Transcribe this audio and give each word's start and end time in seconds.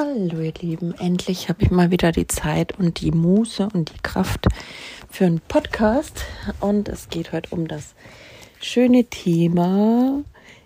Hallo 0.00 0.40
ihr 0.40 0.54
Lieben, 0.58 0.94
endlich 0.94 1.50
habe 1.50 1.62
ich 1.62 1.70
mal 1.70 1.90
wieder 1.90 2.10
die 2.10 2.26
Zeit 2.26 2.78
und 2.78 3.02
die 3.02 3.10
Muße 3.10 3.68
und 3.74 3.92
die 3.92 4.02
Kraft 4.02 4.46
für 5.10 5.26
einen 5.26 5.40
Podcast. 5.40 6.24
Und 6.58 6.88
es 6.88 7.10
geht 7.10 7.32
heute 7.32 7.54
um 7.54 7.68
das 7.68 7.94
schöne 8.62 9.04
Thema 9.04 10.22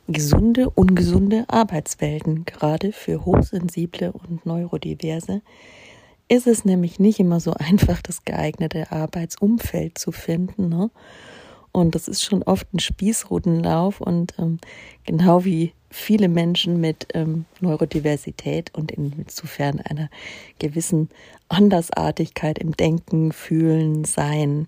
gesunde, 0.07 0.71
ungesunde 0.71 1.47
Arbeitswelten. 1.49 2.45
Gerade 2.45 2.93
für 2.93 3.25
hochsensible 3.25 4.13
und 4.13 4.47
neurodiverse 4.47 5.43
ist 6.29 6.47
es 6.47 6.65
nämlich 6.65 7.01
nicht 7.01 7.19
immer 7.19 7.41
so 7.41 7.55
einfach, 7.59 8.03
das 8.03 8.25
geeignete 8.25 8.93
Arbeitsumfeld 8.93 9.99
zu 9.99 10.13
finden. 10.13 10.69
Ne? 10.69 10.93
Und 11.73 11.97
das 11.97 12.07
ist 12.07 12.23
schon 12.23 12.45
oft 12.45 12.73
ein 12.73 12.79
Spießrutenlauf 12.79 14.01
und 14.01 14.35
ähm, 14.39 14.61
genau 15.05 15.45
wie 15.45 15.73
viele 15.95 16.29
Menschen 16.29 16.81
mit 16.81 17.07
ähm, 17.15 17.45
Neurodiversität 17.61 18.75
und 18.75 18.91
insofern 18.91 19.81
einer 19.81 20.11
gewissen 20.59 21.09
Andersartigkeit 21.49 22.59
im 22.59 22.73
Denken, 22.77 23.33
Fühlen, 23.33 24.05
Sein, 24.05 24.67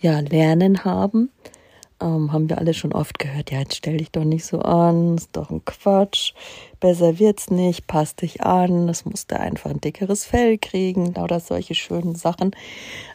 ja, 0.00 0.20
Lernen 0.20 0.84
haben, 0.84 1.30
ähm, 2.00 2.32
haben 2.32 2.48
wir 2.48 2.58
alle 2.58 2.74
schon 2.74 2.92
oft 2.92 3.18
gehört, 3.18 3.50
ja, 3.50 3.60
jetzt 3.60 3.76
stell 3.76 3.98
dich 3.98 4.10
doch 4.10 4.24
nicht 4.24 4.46
so 4.46 4.60
an, 4.60 5.16
ist 5.16 5.36
doch 5.36 5.50
ein 5.50 5.64
Quatsch, 5.64 6.32
besser 6.80 7.18
wird's 7.18 7.50
nicht, 7.50 7.86
passt 7.86 8.22
dich 8.22 8.42
an, 8.42 8.86
das 8.86 9.04
musste 9.04 9.38
einfach 9.38 9.70
ein 9.70 9.80
dickeres 9.80 10.24
Fell 10.24 10.58
kriegen, 10.58 11.16
oder 11.16 11.38
solche 11.38 11.74
schönen 11.74 12.14
Sachen, 12.14 12.56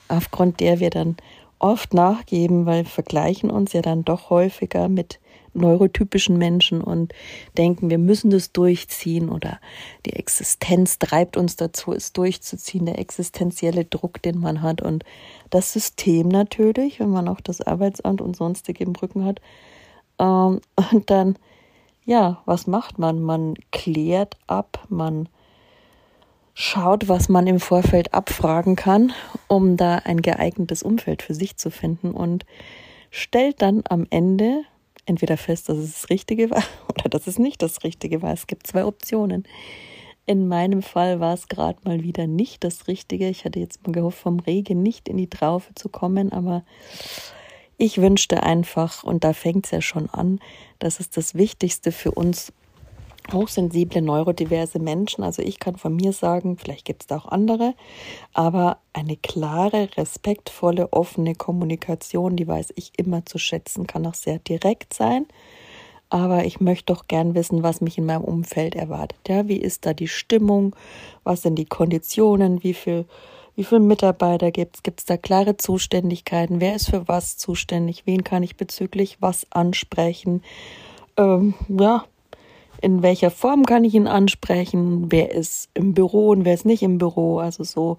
aufgrund 0.07 0.59
der 0.59 0.79
wir 0.79 0.91
dann 0.91 1.17
oft 1.57 1.93
nachgeben, 1.93 2.65
weil 2.65 2.83
wir 2.83 2.89
vergleichen 2.89 3.49
uns 3.49 3.73
ja 3.73 3.81
dann 3.81 4.03
doch 4.03 4.29
häufiger 4.29 4.89
mit 4.89 5.19
neurotypischen 5.53 6.37
Menschen 6.37 6.81
und 6.81 7.13
denken, 7.57 7.89
wir 7.89 7.97
müssen 7.97 8.29
das 8.29 8.51
durchziehen 8.51 9.29
oder 9.29 9.59
die 10.05 10.13
Existenz 10.13 10.99
treibt 10.99 11.37
uns 11.37 11.55
dazu, 11.55 11.93
es 11.93 12.13
durchzuziehen, 12.13 12.85
der 12.85 12.99
existenzielle 12.99 13.85
Druck, 13.85 14.21
den 14.21 14.39
man 14.39 14.61
hat 14.61 14.81
und 14.81 15.03
das 15.49 15.73
System 15.73 16.27
natürlich, 16.27 16.99
wenn 16.99 17.09
man 17.09 17.27
auch 17.27 17.41
das 17.41 17.61
Arbeitsamt 17.61 18.21
und 18.21 18.35
sonstige 18.35 18.83
im 18.83 18.95
Rücken 18.95 19.25
hat. 19.25 19.41
Ähm, 20.19 20.61
und 20.91 21.09
dann, 21.09 21.37
ja, 22.05 22.41
was 22.45 22.67
macht 22.67 22.99
man? 22.99 23.21
Man 23.21 23.55
klärt 23.71 24.37
ab, 24.47 24.85
man 24.89 25.27
schaut, 26.53 27.07
was 27.07 27.29
man 27.29 27.47
im 27.47 27.59
Vorfeld 27.59 28.13
abfragen 28.13 28.75
kann, 28.75 29.13
um 29.47 29.77
da 29.77 29.97
ein 29.97 30.21
geeignetes 30.21 30.83
Umfeld 30.83 31.21
für 31.21 31.33
sich 31.33 31.57
zu 31.57 31.71
finden 31.71 32.11
und 32.11 32.45
stellt 33.09 33.61
dann 33.61 33.83
am 33.89 34.05
Ende 34.09 34.63
entweder 35.05 35.37
fest, 35.37 35.69
dass 35.69 35.77
es 35.77 35.93
das 35.93 36.09
Richtige 36.09 36.49
war 36.49 36.63
oder 36.89 37.09
dass 37.09 37.27
es 37.27 37.39
nicht 37.39 37.61
das 37.61 37.83
Richtige 37.83 38.21
war. 38.21 38.33
Es 38.33 38.47
gibt 38.47 38.67
zwei 38.67 38.85
Optionen. 38.85 39.45
In 40.25 40.47
meinem 40.47 40.81
Fall 40.81 41.19
war 41.19 41.33
es 41.33 41.47
gerade 41.47 41.79
mal 41.83 42.03
wieder 42.03 42.27
nicht 42.27 42.63
das 42.63 42.87
Richtige. 42.87 43.27
Ich 43.27 43.43
hatte 43.43 43.59
jetzt 43.59 43.85
mal 43.85 43.91
gehofft, 43.91 44.19
vom 44.19 44.39
Regen 44.39 44.83
nicht 44.83 45.09
in 45.09 45.17
die 45.17 45.29
Traufe 45.29 45.73
zu 45.75 45.89
kommen, 45.89 46.31
aber 46.31 46.63
ich 47.77 47.97
wünschte 47.99 48.43
einfach, 48.43 49.03
und 49.03 49.23
da 49.23 49.33
fängt 49.33 49.65
es 49.65 49.71
ja 49.71 49.81
schon 49.81 50.07
an, 50.09 50.39
dass 50.77 50.99
es 50.99 51.09
das 51.09 51.33
Wichtigste 51.33 51.91
für 51.91 52.11
uns 52.11 52.53
hochsensible, 53.31 54.01
neurodiverse 54.01 54.79
Menschen. 54.79 55.23
Also 55.23 55.41
ich 55.41 55.59
kann 55.59 55.75
von 55.75 55.95
mir 55.95 56.13
sagen, 56.13 56.57
vielleicht 56.57 56.85
gibt 56.85 57.03
es 57.03 57.07
da 57.07 57.17
auch 57.17 57.27
andere, 57.27 57.73
aber 58.33 58.77
eine 58.93 59.15
klare, 59.15 59.89
respektvolle, 59.95 60.91
offene 60.91 61.35
Kommunikation, 61.35 62.35
die 62.35 62.47
weiß 62.47 62.73
ich 62.75 62.91
immer 62.97 63.25
zu 63.25 63.37
schätzen, 63.37 63.87
kann 63.87 64.05
auch 64.05 64.15
sehr 64.15 64.39
direkt 64.39 64.93
sein. 64.93 65.25
Aber 66.09 66.43
ich 66.43 66.59
möchte 66.59 66.93
doch 66.93 67.07
gern 67.07 67.35
wissen, 67.35 67.63
was 67.63 67.79
mich 67.79 67.97
in 67.97 68.05
meinem 68.05 68.25
Umfeld 68.25 68.75
erwartet. 68.75 69.19
Ja, 69.29 69.47
wie 69.47 69.55
ist 69.55 69.85
da 69.85 69.93
die 69.93 70.09
Stimmung? 70.09 70.75
Was 71.23 71.43
sind 71.43 71.55
die 71.55 71.65
Konditionen? 71.65 72.63
Wie 72.63 72.73
viel, 72.73 73.05
wie 73.55 73.63
viele 73.63 73.79
Mitarbeiter 73.79 74.51
gibt 74.51 74.75
es? 74.75 74.83
Gibt 74.83 74.99
es 74.99 75.05
da 75.05 75.15
klare 75.15 75.55
Zuständigkeiten? 75.55 76.59
Wer 76.59 76.75
ist 76.75 76.89
für 76.89 77.07
was 77.07 77.37
zuständig? 77.37 78.03
Wen 78.05 78.25
kann 78.25 78.43
ich 78.43 78.57
bezüglich 78.57 79.19
was 79.21 79.47
ansprechen? 79.51 80.43
Ähm, 81.15 81.53
ja, 81.69 82.03
in 82.81 83.03
welcher 83.03 83.31
Form 83.31 83.65
kann 83.65 83.83
ich 83.83 83.93
ihn 83.93 84.07
ansprechen, 84.07 85.11
wer 85.11 85.31
ist 85.31 85.69
im 85.73 85.93
Büro 85.93 86.29
und 86.29 86.45
wer 86.45 86.53
ist 86.53 86.65
nicht 86.65 86.83
im 86.83 86.97
Büro, 86.97 87.39
also 87.39 87.63
so 87.63 87.97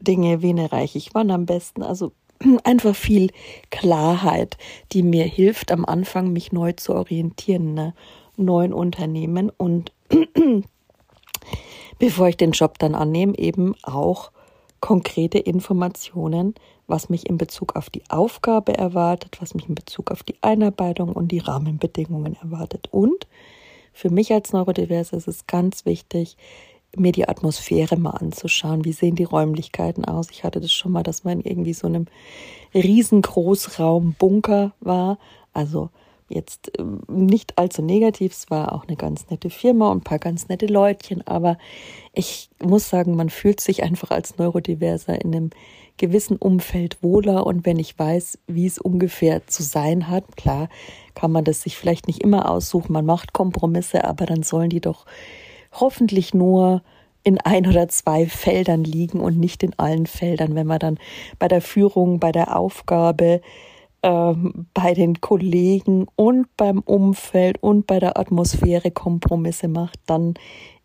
Dinge, 0.00 0.42
wen 0.42 0.58
erreiche 0.58 0.98
ich 0.98 1.14
wann 1.14 1.30
am 1.30 1.46
besten, 1.46 1.82
also 1.82 2.12
einfach 2.64 2.94
viel 2.94 3.30
Klarheit, 3.70 4.56
die 4.92 5.02
mir 5.02 5.24
hilft 5.24 5.72
am 5.72 5.84
Anfang, 5.84 6.32
mich 6.32 6.52
neu 6.52 6.72
zu 6.72 6.94
orientieren, 6.94 7.74
ne? 7.74 7.94
neuen 8.36 8.72
Unternehmen 8.72 9.50
und 9.56 9.92
bevor 11.98 12.28
ich 12.28 12.36
den 12.36 12.52
Job 12.52 12.78
dann 12.78 12.94
annehme, 12.94 13.36
eben 13.36 13.74
auch 13.82 14.30
konkrete 14.80 15.38
Informationen, 15.38 16.54
was 16.86 17.08
mich 17.08 17.28
in 17.28 17.36
Bezug 17.36 17.76
auf 17.76 17.90
die 17.90 18.02
Aufgabe 18.08 18.76
erwartet, 18.76 19.38
was 19.40 19.54
mich 19.54 19.68
in 19.68 19.74
Bezug 19.74 20.10
auf 20.10 20.22
die 20.22 20.36
Einarbeitung 20.40 21.12
und 21.12 21.28
die 21.28 21.40
Rahmenbedingungen 21.40 22.36
erwartet. 22.40 22.88
Und 22.92 23.26
für 23.98 24.10
mich 24.10 24.32
als 24.32 24.52
Neurodiverse 24.52 25.16
ist 25.16 25.26
es 25.26 25.48
ganz 25.48 25.84
wichtig, 25.84 26.36
mir 26.96 27.10
die 27.10 27.28
Atmosphäre 27.28 27.96
mal 27.96 28.12
anzuschauen. 28.12 28.84
Wie 28.84 28.92
sehen 28.92 29.16
die 29.16 29.24
Räumlichkeiten 29.24 30.04
aus? 30.04 30.30
Ich 30.30 30.44
hatte 30.44 30.60
das 30.60 30.72
schon 30.72 30.92
mal, 30.92 31.02
dass 31.02 31.24
man 31.24 31.40
irgendwie 31.40 31.72
so 31.72 31.88
einem 31.88 32.06
riesengroßraum 32.74 34.14
Bunker 34.16 34.72
war. 34.78 35.18
Also 35.52 35.90
jetzt 36.28 36.70
ähm, 36.78 37.00
nicht 37.08 37.58
allzu 37.58 37.82
negativ. 37.82 38.34
Es 38.34 38.48
war 38.50 38.72
auch 38.72 38.86
eine 38.86 38.96
ganz 38.96 39.28
nette 39.30 39.50
Firma 39.50 39.90
und 39.90 39.98
ein 39.98 40.04
paar 40.04 40.20
ganz 40.20 40.46
nette 40.46 40.66
Leutchen. 40.66 41.26
Aber 41.26 41.58
ich 42.12 42.50
muss 42.62 42.88
sagen, 42.88 43.16
man 43.16 43.30
fühlt 43.30 43.60
sich 43.60 43.82
einfach 43.82 44.12
als 44.12 44.38
Neurodiverser 44.38 45.20
in 45.20 45.34
einem 45.34 45.50
gewissen 45.98 46.36
Umfeld 46.36 47.02
wohler. 47.02 47.46
Und 47.46 47.66
wenn 47.66 47.78
ich 47.78 47.98
weiß, 47.98 48.38
wie 48.46 48.66
es 48.66 48.78
ungefähr 48.78 49.46
zu 49.46 49.62
sein 49.62 50.08
hat, 50.08 50.36
klar, 50.36 50.68
kann 51.14 51.32
man 51.32 51.44
das 51.44 51.62
sich 51.62 51.76
vielleicht 51.76 52.06
nicht 52.06 52.22
immer 52.22 52.50
aussuchen, 52.50 52.92
man 52.92 53.04
macht 53.04 53.32
Kompromisse, 53.32 54.04
aber 54.04 54.26
dann 54.26 54.42
sollen 54.42 54.70
die 54.70 54.80
doch 54.80 55.04
hoffentlich 55.72 56.32
nur 56.32 56.82
in 57.24 57.38
ein 57.38 57.66
oder 57.66 57.88
zwei 57.88 58.26
Feldern 58.26 58.84
liegen 58.84 59.20
und 59.20 59.38
nicht 59.38 59.62
in 59.62 59.78
allen 59.78 60.06
Feldern, 60.06 60.54
wenn 60.54 60.66
man 60.66 60.78
dann 60.78 60.98
bei 61.38 61.48
der 61.48 61.60
Führung, 61.60 62.20
bei 62.20 62.32
der 62.32 62.56
Aufgabe, 62.56 63.40
ähm, 64.02 64.66
bei 64.72 64.94
den 64.94 65.20
Kollegen 65.20 66.06
und 66.16 66.46
beim 66.56 66.80
Umfeld 66.80 67.62
und 67.62 67.86
bei 67.86 67.98
der 67.98 68.18
Atmosphäre 68.18 68.90
Kompromisse 68.90 69.68
macht, 69.68 69.98
dann 70.06 70.34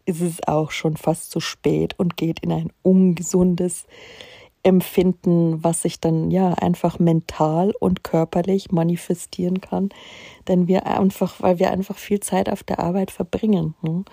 ist 0.06 0.22
es 0.22 0.46
auch 0.48 0.72
schon 0.72 0.98
fast 0.98 1.32
zu 1.32 1.40
spät 1.40 1.98
und 1.98 2.18
geht 2.18 2.40
in 2.40 2.52
ein 2.52 2.72
ungesundes 2.82 3.86
empfinden, 4.64 5.62
was 5.64 5.82
sich 5.82 6.00
dann 6.00 6.32
ja 6.32 6.54
einfach 6.54 6.98
mental 6.98 7.74
und 7.80 8.04
körperlich 8.04 8.72
manifestieren 8.72 9.60
kann, 9.62 9.90
denn 10.48 10.68
wir 10.68 10.88
einfach, 10.88 11.36
weil 11.42 11.60
wir 11.60 11.70
einfach 11.72 11.98
viel 11.98 12.22
Zeit 12.22 12.50
auf 12.50 12.64
der 12.64 12.80
Arbeit 12.80 13.12
verbringen. 13.12 13.76
Ne? 13.82 14.06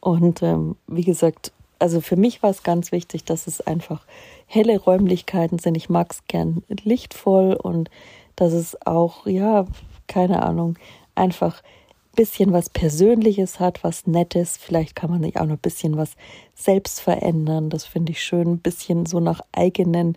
Und 0.00 0.42
ähm, 0.42 0.76
wie 0.86 1.04
gesagt, 1.04 1.52
also 1.78 2.00
für 2.00 2.16
mich 2.16 2.42
war 2.42 2.50
es 2.50 2.62
ganz 2.62 2.90
wichtig, 2.92 3.24
dass 3.24 3.46
es 3.46 3.60
einfach 3.60 4.06
helle 4.46 4.78
Räumlichkeiten 4.78 5.58
sind. 5.58 5.76
Ich 5.76 5.90
mag 5.90 6.12
es 6.12 6.22
gern 6.26 6.62
lichtvoll 6.68 7.54
und 7.54 7.90
dass 8.36 8.52
es 8.52 8.80
auch, 8.86 9.26
ja, 9.26 9.66
keine 10.06 10.42
Ahnung, 10.42 10.78
einfach 11.14 11.62
bisschen 12.12 12.52
was 12.52 12.70
Persönliches 12.70 13.60
hat, 13.60 13.82
was 13.84 14.06
Nettes. 14.06 14.56
Vielleicht 14.56 14.94
kann 14.94 15.10
man 15.10 15.22
sich 15.22 15.36
auch 15.38 15.46
noch 15.46 15.56
ein 15.56 15.58
bisschen 15.58 15.96
was 15.96 16.16
selbst 16.54 17.00
verändern. 17.00 17.70
Das 17.70 17.84
finde 17.84 18.12
ich 18.12 18.22
schön. 18.22 18.52
Ein 18.52 18.58
bisschen 18.58 19.06
so 19.06 19.20
nach 19.20 19.40
eigenen 19.52 20.16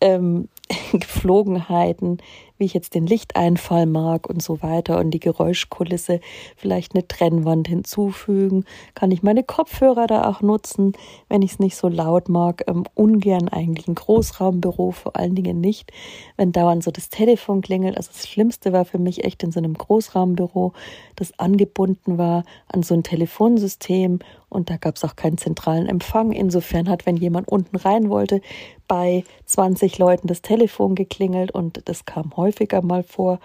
ähm, 0.00 0.48
Geflogenheiten, 0.92 2.18
wie 2.62 2.66
ich 2.66 2.74
jetzt 2.74 2.94
den 2.94 3.08
Lichteinfall 3.08 3.86
mag 3.86 4.30
und 4.30 4.40
so 4.40 4.62
weiter 4.62 5.00
und 5.00 5.10
die 5.10 5.18
Geräuschkulisse, 5.18 6.20
vielleicht 6.56 6.94
eine 6.94 7.08
Trennwand 7.08 7.66
hinzufügen. 7.66 8.64
Kann 8.94 9.10
ich 9.10 9.24
meine 9.24 9.42
Kopfhörer 9.42 10.06
da 10.06 10.28
auch 10.28 10.42
nutzen, 10.42 10.92
wenn 11.28 11.42
ich 11.42 11.54
es 11.54 11.58
nicht 11.58 11.74
so 11.74 11.88
laut 11.88 12.28
mag? 12.28 12.62
Ähm, 12.68 12.84
ungern 12.94 13.48
eigentlich 13.48 13.88
ein 13.88 13.96
Großraumbüro, 13.96 14.92
vor 14.92 15.16
allen 15.16 15.34
Dingen 15.34 15.60
nicht, 15.60 15.90
wenn 16.36 16.52
dauernd 16.52 16.84
so 16.84 16.92
das 16.92 17.08
Telefon 17.08 17.62
klingelt. 17.62 17.96
Also 17.96 18.12
das 18.12 18.28
Schlimmste 18.28 18.72
war 18.72 18.84
für 18.84 18.98
mich 18.98 19.24
echt 19.24 19.42
in 19.42 19.50
so 19.50 19.58
einem 19.58 19.74
Großraumbüro, 19.74 20.72
das 21.16 21.36
angebunden 21.40 22.16
war 22.16 22.44
an 22.68 22.84
so 22.84 22.94
ein 22.94 23.02
Telefonsystem 23.02 24.20
und 24.52 24.70
da 24.70 24.76
gab 24.76 24.96
es 24.96 25.04
auch 25.04 25.16
keinen 25.16 25.38
zentralen 25.38 25.86
Empfang. 25.86 26.32
Insofern 26.32 26.88
hat, 26.88 27.06
wenn 27.06 27.16
jemand 27.16 27.48
unten 27.48 27.76
rein 27.76 28.10
wollte, 28.10 28.40
bei 28.86 29.24
20 29.46 29.98
Leuten 29.98 30.26
das 30.26 30.42
Telefon 30.42 30.94
geklingelt 30.94 31.50
und 31.50 31.82
das 31.86 32.04
kam 32.04 32.36
häufiger 32.36 32.82
mal 32.82 33.02
vor. 33.02 33.40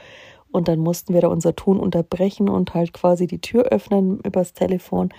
Und 0.52 0.68
dann 0.68 0.80
mussten 0.80 1.14
wir 1.14 1.22
da 1.22 1.28
unser 1.28 1.56
Tun 1.56 1.80
unterbrechen 1.80 2.50
und 2.50 2.74
halt 2.74 2.94
quasi 2.94 3.28
die 3.28 3.42
Tür 3.42 3.66
öffnen 3.66 4.20
übers 4.22 4.54
Telefon. 4.54 5.14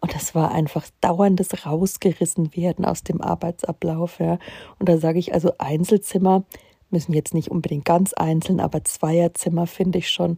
Und 0.00 0.14
das 0.14 0.34
war 0.34 0.52
einfach 0.52 0.86
dauerndes 1.00 1.66
rausgerissen 1.66 2.54
werden 2.54 2.84
aus 2.84 3.02
dem 3.02 3.20
Arbeitsablauf. 3.20 4.20
Ja. 4.20 4.38
Und 4.78 4.88
da 4.88 4.98
sage 4.98 5.18
ich 5.18 5.34
also 5.34 5.52
Einzelzimmer 5.58 6.44
müssen 6.90 7.12
jetzt 7.12 7.34
nicht 7.34 7.50
unbedingt 7.50 7.84
ganz 7.84 8.12
einzeln, 8.12 8.60
aber 8.60 8.84
Zweierzimmer 8.84 9.66
finde 9.66 9.98
ich 9.98 10.08
schon 10.08 10.36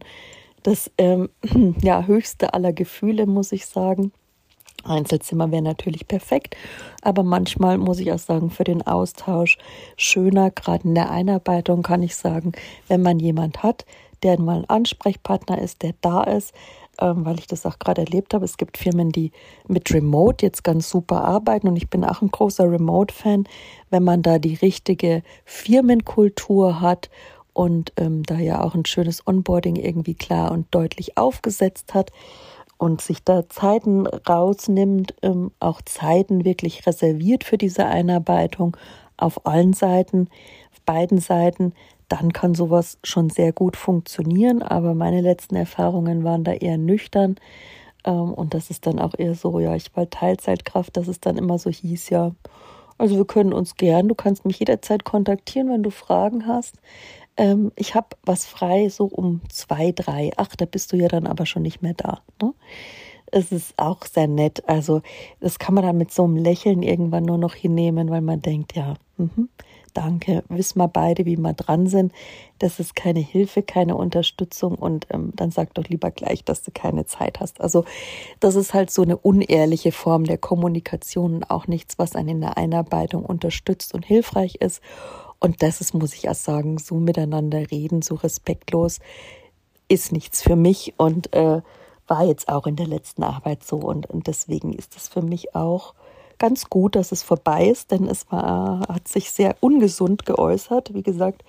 das 0.63 0.91
ähm, 0.97 1.29
ja, 1.81 2.05
höchste 2.05 2.53
aller 2.53 2.73
Gefühle, 2.73 3.25
muss 3.25 3.51
ich 3.51 3.65
sagen. 3.65 4.11
Einzelzimmer 4.85 5.51
wäre 5.51 5.61
natürlich 5.61 6.07
perfekt, 6.07 6.55
aber 7.01 7.23
manchmal 7.23 7.77
muss 7.77 7.99
ich 7.99 8.11
auch 8.11 8.19
sagen, 8.19 8.49
für 8.49 8.63
den 8.63 8.85
Austausch 8.85 9.57
schöner, 9.97 10.51
gerade 10.51 10.87
in 10.87 10.95
der 10.95 11.11
Einarbeitung 11.11 11.83
kann 11.83 12.03
ich 12.03 12.15
sagen, 12.15 12.53
wenn 12.87 13.01
man 13.01 13.19
jemand 13.19 13.63
hat, 13.63 13.85
der 14.23 14.39
mal 14.39 14.59
ein 14.59 14.69
Ansprechpartner 14.69 15.61
ist, 15.61 15.81
der 15.81 15.93
da 16.01 16.23
ist, 16.23 16.53
ähm, 16.99 17.25
weil 17.25 17.39
ich 17.39 17.47
das 17.47 17.65
auch 17.65 17.79
gerade 17.79 18.01
erlebt 18.01 18.33
habe. 18.33 18.45
Es 18.45 18.57
gibt 18.57 18.77
Firmen, 18.77 19.11
die 19.11 19.31
mit 19.67 19.93
Remote 19.93 20.45
jetzt 20.45 20.63
ganz 20.63 20.89
super 20.89 21.23
arbeiten 21.23 21.67
und 21.67 21.75
ich 21.75 21.89
bin 21.89 22.03
auch 22.03 22.21
ein 22.21 22.31
großer 22.31 22.69
Remote-Fan, 22.69 23.47
wenn 23.89 24.03
man 24.03 24.21
da 24.21 24.39
die 24.39 24.55
richtige 24.55 25.23
Firmenkultur 25.45 26.81
hat 26.81 27.09
und 27.53 27.93
ähm, 27.97 28.23
da 28.23 28.37
ja 28.37 28.63
auch 28.63 28.75
ein 28.75 28.85
schönes 28.85 29.25
Onboarding 29.25 29.75
irgendwie 29.75 30.15
klar 30.15 30.51
und 30.51 30.67
deutlich 30.71 31.17
aufgesetzt 31.17 31.93
hat 31.93 32.11
und 32.79 33.01
sich 33.01 33.23
da 33.23 33.47
Zeiten 33.49 34.07
rausnimmt, 34.07 35.13
ähm, 35.21 35.51
auch 35.59 35.81
Zeiten 35.83 36.45
wirklich 36.45 36.87
reserviert 36.87 37.43
für 37.43 37.57
diese 37.57 37.85
Einarbeitung 37.85 38.75
auf 39.17 39.45
allen 39.45 39.73
Seiten, 39.73 40.29
auf 40.71 40.81
beiden 40.85 41.19
Seiten, 41.19 41.73
dann 42.07 42.33
kann 42.33 42.55
sowas 42.55 42.97
schon 43.03 43.29
sehr 43.29 43.51
gut 43.51 43.75
funktionieren. 43.77 44.63
Aber 44.63 44.95
meine 44.95 45.21
letzten 45.21 45.57
Erfahrungen 45.57 46.23
waren 46.23 46.45
da 46.45 46.53
eher 46.53 46.77
nüchtern. 46.77 47.35
Ähm, 48.05 48.33
und 48.33 48.53
das 48.53 48.69
ist 48.69 48.87
dann 48.87 48.97
auch 48.97 49.13
eher 49.17 49.35
so, 49.35 49.59
ja, 49.59 49.75
ich 49.75 49.95
war 49.95 50.09
Teilzeitkraft, 50.09 50.95
dass 50.95 51.09
es 51.09 51.19
dann 51.19 51.37
immer 51.37 51.59
so 51.59 51.69
hieß, 51.69 52.09
ja, 52.09 52.31
also 52.97 53.15
wir 53.15 53.25
können 53.25 53.53
uns 53.53 53.75
gern, 53.75 54.09
du 54.09 54.15
kannst 54.15 54.45
mich 54.45 54.59
jederzeit 54.59 55.05
kontaktieren, 55.05 55.69
wenn 55.69 55.83
du 55.83 55.89
Fragen 55.89 56.47
hast. 56.47 56.75
Ähm, 57.39 57.71
ich 57.77 57.95
habe 57.95 58.09
was 58.23 58.45
frei, 58.45 58.89
so 58.89 59.05
um 59.05 59.41
zwei, 59.49 59.93
drei. 59.93 60.31
Ach, 60.35 60.55
da 60.55 60.65
bist 60.65 60.91
du 60.91 60.97
ja 60.97 61.07
dann 61.07 61.25
aber 61.25 61.45
schon 61.45 61.63
nicht 61.63 61.81
mehr 61.81 61.93
da. 61.95 62.19
Ne? 62.41 62.53
Es 63.31 63.51
ist 63.51 63.73
auch 63.77 64.05
sehr 64.05 64.27
nett. 64.27 64.67
Also 64.67 65.01
das 65.39 65.57
kann 65.57 65.73
man 65.73 65.85
dann 65.85 65.97
mit 65.97 66.11
so 66.11 66.25
einem 66.25 66.35
Lächeln 66.35 66.83
irgendwann 66.83 67.23
nur 67.23 67.37
noch 67.37 67.55
hinnehmen, 67.55 68.09
weil 68.09 68.21
man 68.21 68.41
denkt, 68.41 68.75
ja, 68.75 68.95
mh, 69.17 69.29
danke, 69.93 70.43
wissen 70.49 70.79
wir 70.79 70.89
beide, 70.89 71.25
wie 71.25 71.37
wir 71.37 71.53
dran 71.53 71.87
sind. 71.87 72.11
Das 72.57 72.81
ist 72.81 72.93
keine 72.93 73.21
Hilfe, 73.21 73.63
keine 73.63 73.95
Unterstützung 73.95 74.75
und 74.75 75.07
ähm, 75.11 75.31
dann 75.35 75.51
sag 75.51 75.73
doch 75.75 75.87
lieber 75.87 76.11
gleich, 76.11 76.43
dass 76.43 76.63
du 76.63 76.71
keine 76.73 77.05
Zeit 77.05 77.39
hast. 77.39 77.61
Also 77.61 77.85
das 78.41 78.55
ist 78.55 78.73
halt 78.73 78.91
so 78.91 79.03
eine 79.03 79.15
unehrliche 79.15 79.93
Form 79.93 80.25
der 80.25 80.37
Kommunikation 80.37 81.35
und 81.35 81.49
auch 81.49 81.67
nichts, 81.67 81.99
was 81.99 82.15
einen 82.15 82.29
in 82.29 82.41
der 82.41 82.57
Einarbeitung 82.57 83.23
unterstützt 83.23 83.93
und 83.93 84.05
hilfreich 84.05 84.55
ist. 84.55 84.81
Und 85.39 85.63
das 85.63 85.81
ist, 85.81 85.93
muss 85.93 86.13
ich 86.13 86.29
auch 86.29 86.35
sagen, 86.35 86.77
so 86.77 86.95
miteinander 86.95 87.71
reden, 87.71 88.01
so 88.01 88.15
respektlos, 88.15 88.99
ist 89.87 90.11
nichts 90.11 90.41
für 90.41 90.55
mich 90.55 90.93
und 90.97 91.33
äh, 91.33 91.61
war 92.07 92.25
jetzt 92.25 92.49
auch 92.49 92.67
in 92.67 92.75
der 92.75 92.87
letzten 92.87 93.23
Arbeit 93.23 93.63
so. 93.63 93.77
Und, 93.77 94.09
und 94.09 94.27
deswegen 94.27 94.73
ist 94.73 94.95
es 94.95 95.07
für 95.07 95.21
mich 95.21 95.55
auch 95.55 95.93
ganz 96.37 96.69
gut, 96.69 96.95
dass 96.95 97.11
es 97.11 97.23
vorbei 97.23 97.67
ist, 97.67 97.91
denn 97.91 98.07
es 98.07 98.31
war, 98.31 98.87
hat 98.87 99.07
sich 99.07 99.31
sehr 99.31 99.55
ungesund 99.59 100.25
geäußert. 100.25 100.93
Wie 100.93 101.03
gesagt, 101.03 101.43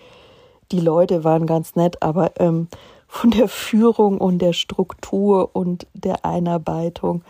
die 0.73 0.81
Leute 0.81 1.25
waren 1.25 1.47
ganz 1.47 1.77
nett, 1.77 2.03
aber 2.03 2.33
ähm, 2.39 2.69
von 3.09 3.31
der 3.31 3.49
Führung 3.49 4.19
und 4.19 4.39
der 4.39 4.53
Struktur 4.53 5.51
und 5.53 5.87
der 5.95 6.25
Einarbeitung 6.25 7.23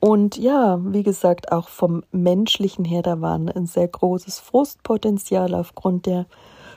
und 0.00 0.36
ja, 0.36 0.78
wie 0.82 1.02
gesagt, 1.02 1.52
auch 1.52 1.68
vom 1.68 2.04
menschlichen 2.12 2.84
her, 2.84 3.02
da 3.02 3.20
war 3.20 3.34
ein 3.34 3.66
sehr 3.66 3.88
großes 3.88 4.38
Frustpotenzial 4.40 5.54
aufgrund 5.54 6.06
der 6.06 6.26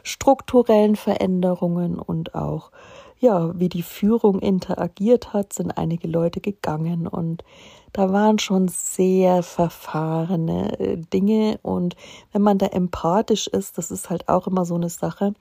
strukturellen 0.04 0.95
Veränderungen 0.95 2.00
und 2.00 2.36
auch 2.36 2.71
ja, 3.19 3.51
wie 3.60 3.68
die 3.68 3.83
Führung 3.83 4.39
interagiert 4.39 5.33
hat, 5.33 5.51
sind 5.51 5.77
einige 5.77 6.07
Leute 6.07 6.39
gegangen 6.39 7.06
und 7.06 7.44
da 7.92 8.13
waren 8.13 8.39
schon 8.39 8.69
sehr 8.69 9.44
verfahrene 9.44 10.80
äh, 10.80 10.98
Dinge. 10.98 11.60
Und 11.62 11.95
wenn 12.31 12.42
man 12.42 12.57
da 12.57 12.68
empathisch 12.68 13.48
ist, 13.48 13.77
das 13.77 13.92
ist 13.92 14.10
halt 14.10 14.30
auch 14.30 14.48
immer 14.48 14.63
so 14.66 14.75
eine 14.75 14.89
Sache, 14.89 15.33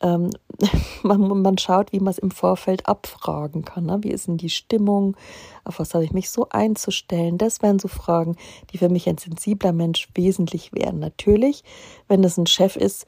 ähm, 0.00 0.30
man, 1.02 1.42
man 1.42 1.58
schaut, 1.58 1.92
wie 1.92 2.00
man 2.00 2.10
es 2.10 2.18
im 2.18 2.30
Vorfeld 2.30 2.86
abfragen 2.86 3.64
kann. 3.64 3.86
Ne? 3.86 3.98
Wie 4.02 4.10
ist 4.10 4.28
denn 4.28 4.36
die 4.36 4.50
Stimmung? 4.50 5.16
Auf 5.64 5.78
was 5.78 5.94
habe 5.94 6.04
ich 6.04 6.12
mich 6.12 6.30
so 6.30 6.48
einzustellen? 6.50 7.38
Das 7.38 7.62
wären 7.62 7.78
so 7.78 7.88
Fragen, 7.88 8.36
die 8.70 8.78
für 8.78 8.88
mich 8.88 9.08
ein 9.08 9.18
sensibler 9.18 9.72
Mensch 9.72 10.08
wesentlich 10.14 10.72
wären. 10.72 10.98
Natürlich, 10.98 11.64
wenn 12.08 12.24
es 12.24 12.36
ein 12.36 12.46
Chef 12.46 12.76
ist, 12.76 13.06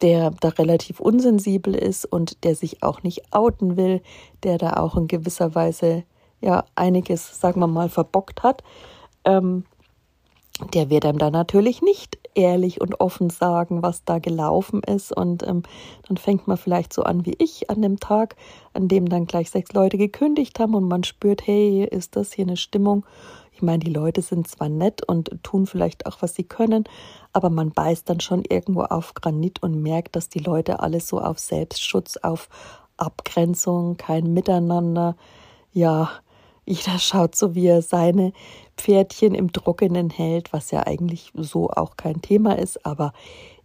der 0.00 0.30
da 0.30 0.48
relativ 0.48 1.00
unsensibel 1.00 1.74
ist 1.74 2.04
und 2.04 2.44
der 2.44 2.56
sich 2.56 2.82
auch 2.82 3.02
nicht 3.02 3.32
outen 3.32 3.76
will, 3.76 4.02
der 4.42 4.58
da 4.58 4.74
auch 4.74 4.96
in 4.96 5.06
gewisser 5.06 5.54
Weise 5.54 6.04
ja 6.40 6.64
einiges, 6.74 7.40
sagen 7.40 7.60
wir 7.60 7.66
mal, 7.66 7.88
verbockt 7.88 8.42
hat, 8.42 8.62
ähm, 9.24 9.64
der 10.72 10.88
wird 10.88 11.04
einem 11.04 11.18
da 11.18 11.30
natürlich 11.30 11.82
nicht 11.82 12.18
ehrlich 12.34 12.80
und 12.80 13.00
offen 13.00 13.30
sagen, 13.30 13.82
was 13.82 14.04
da 14.04 14.18
gelaufen 14.18 14.82
ist. 14.82 15.16
Und 15.16 15.42
ähm, 15.42 15.62
dann 16.08 16.16
fängt 16.16 16.46
man 16.46 16.56
vielleicht 16.56 16.92
so 16.92 17.02
an 17.02 17.26
wie 17.26 17.34
ich 17.38 17.70
an 17.70 17.82
dem 17.82 17.98
Tag, 17.98 18.36
an 18.72 18.88
dem 18.88 19.08
dann 19.08 19.26
gleich 19.26 19.50
sechs 19.50 19.72
Leute 19.72 19.98
gekündigt 19.98 20.58
haben 20.58 20.74
und 20.74 20.88
man 20.88 21.04
spürt, 21.04 21.46
hey, 21.46 21.84
ist 21.84 22.16
das 22.16 22.32
hier 22.32 22.44
eine 22.44 22.56
Stimmung? 22.56 23.04
Ich 23.52 23.62
meine, 23.62 23.78
die 23.78 23.92
Leute 23.92 24.20
sind 24.20 24.48
zwar 24.48 24.68
nett 24.68 25.06
und 25.06 25.38
tun 25.44 25.66
vielleicht 25.66 26.06
auch, 26.06 26.22
was 26.22 26.34
sie 26.34 26.42
können, 26.42 26.84
aber 27.32 27.50
man 27.50 27.70
beißt 27.70 28.08
dann 28.08 28.18
schon 28.18 28.42
irgendwo 28.44 28.82
auf 28.82 29.14
Granit 29.14 29.62
und 29.62 29.80
merkt, 29.80 30.16
dass 30.16 30.28
die 30.28 30.40
Leute 30.40 30.80
alles 30.80 31.06
so 31.06 31.20
auf 31.20 31.38
Selbstschutz, 31.38 32.16
auf 32.16 32.48
Abgrenzung, 32.96 33.96
kein 33.96 34.32
Miteinander, 34.32 35.16
ja, 35.72 36.10
jeder 36.66 36.98
schaut 36.98 37.34
so, 37.34 37.54
wie 37.54 37.66
er 37.66 37.82
seine 37.82 38.32
Pferdchen 38.76 39.34
im 39.34 39.52
Trockenen 39.52 40.10
hält, 40.10 40.52
was 40.52 40.70
ja 40.70 40.86
eigentlich 40.86 41.32
so 41.34 41.70
auch 41.70 41.96
kein 41.96 42.22
Thema 42.22 42.58
ist. 42.58 42.84
Aber 42.86 43.12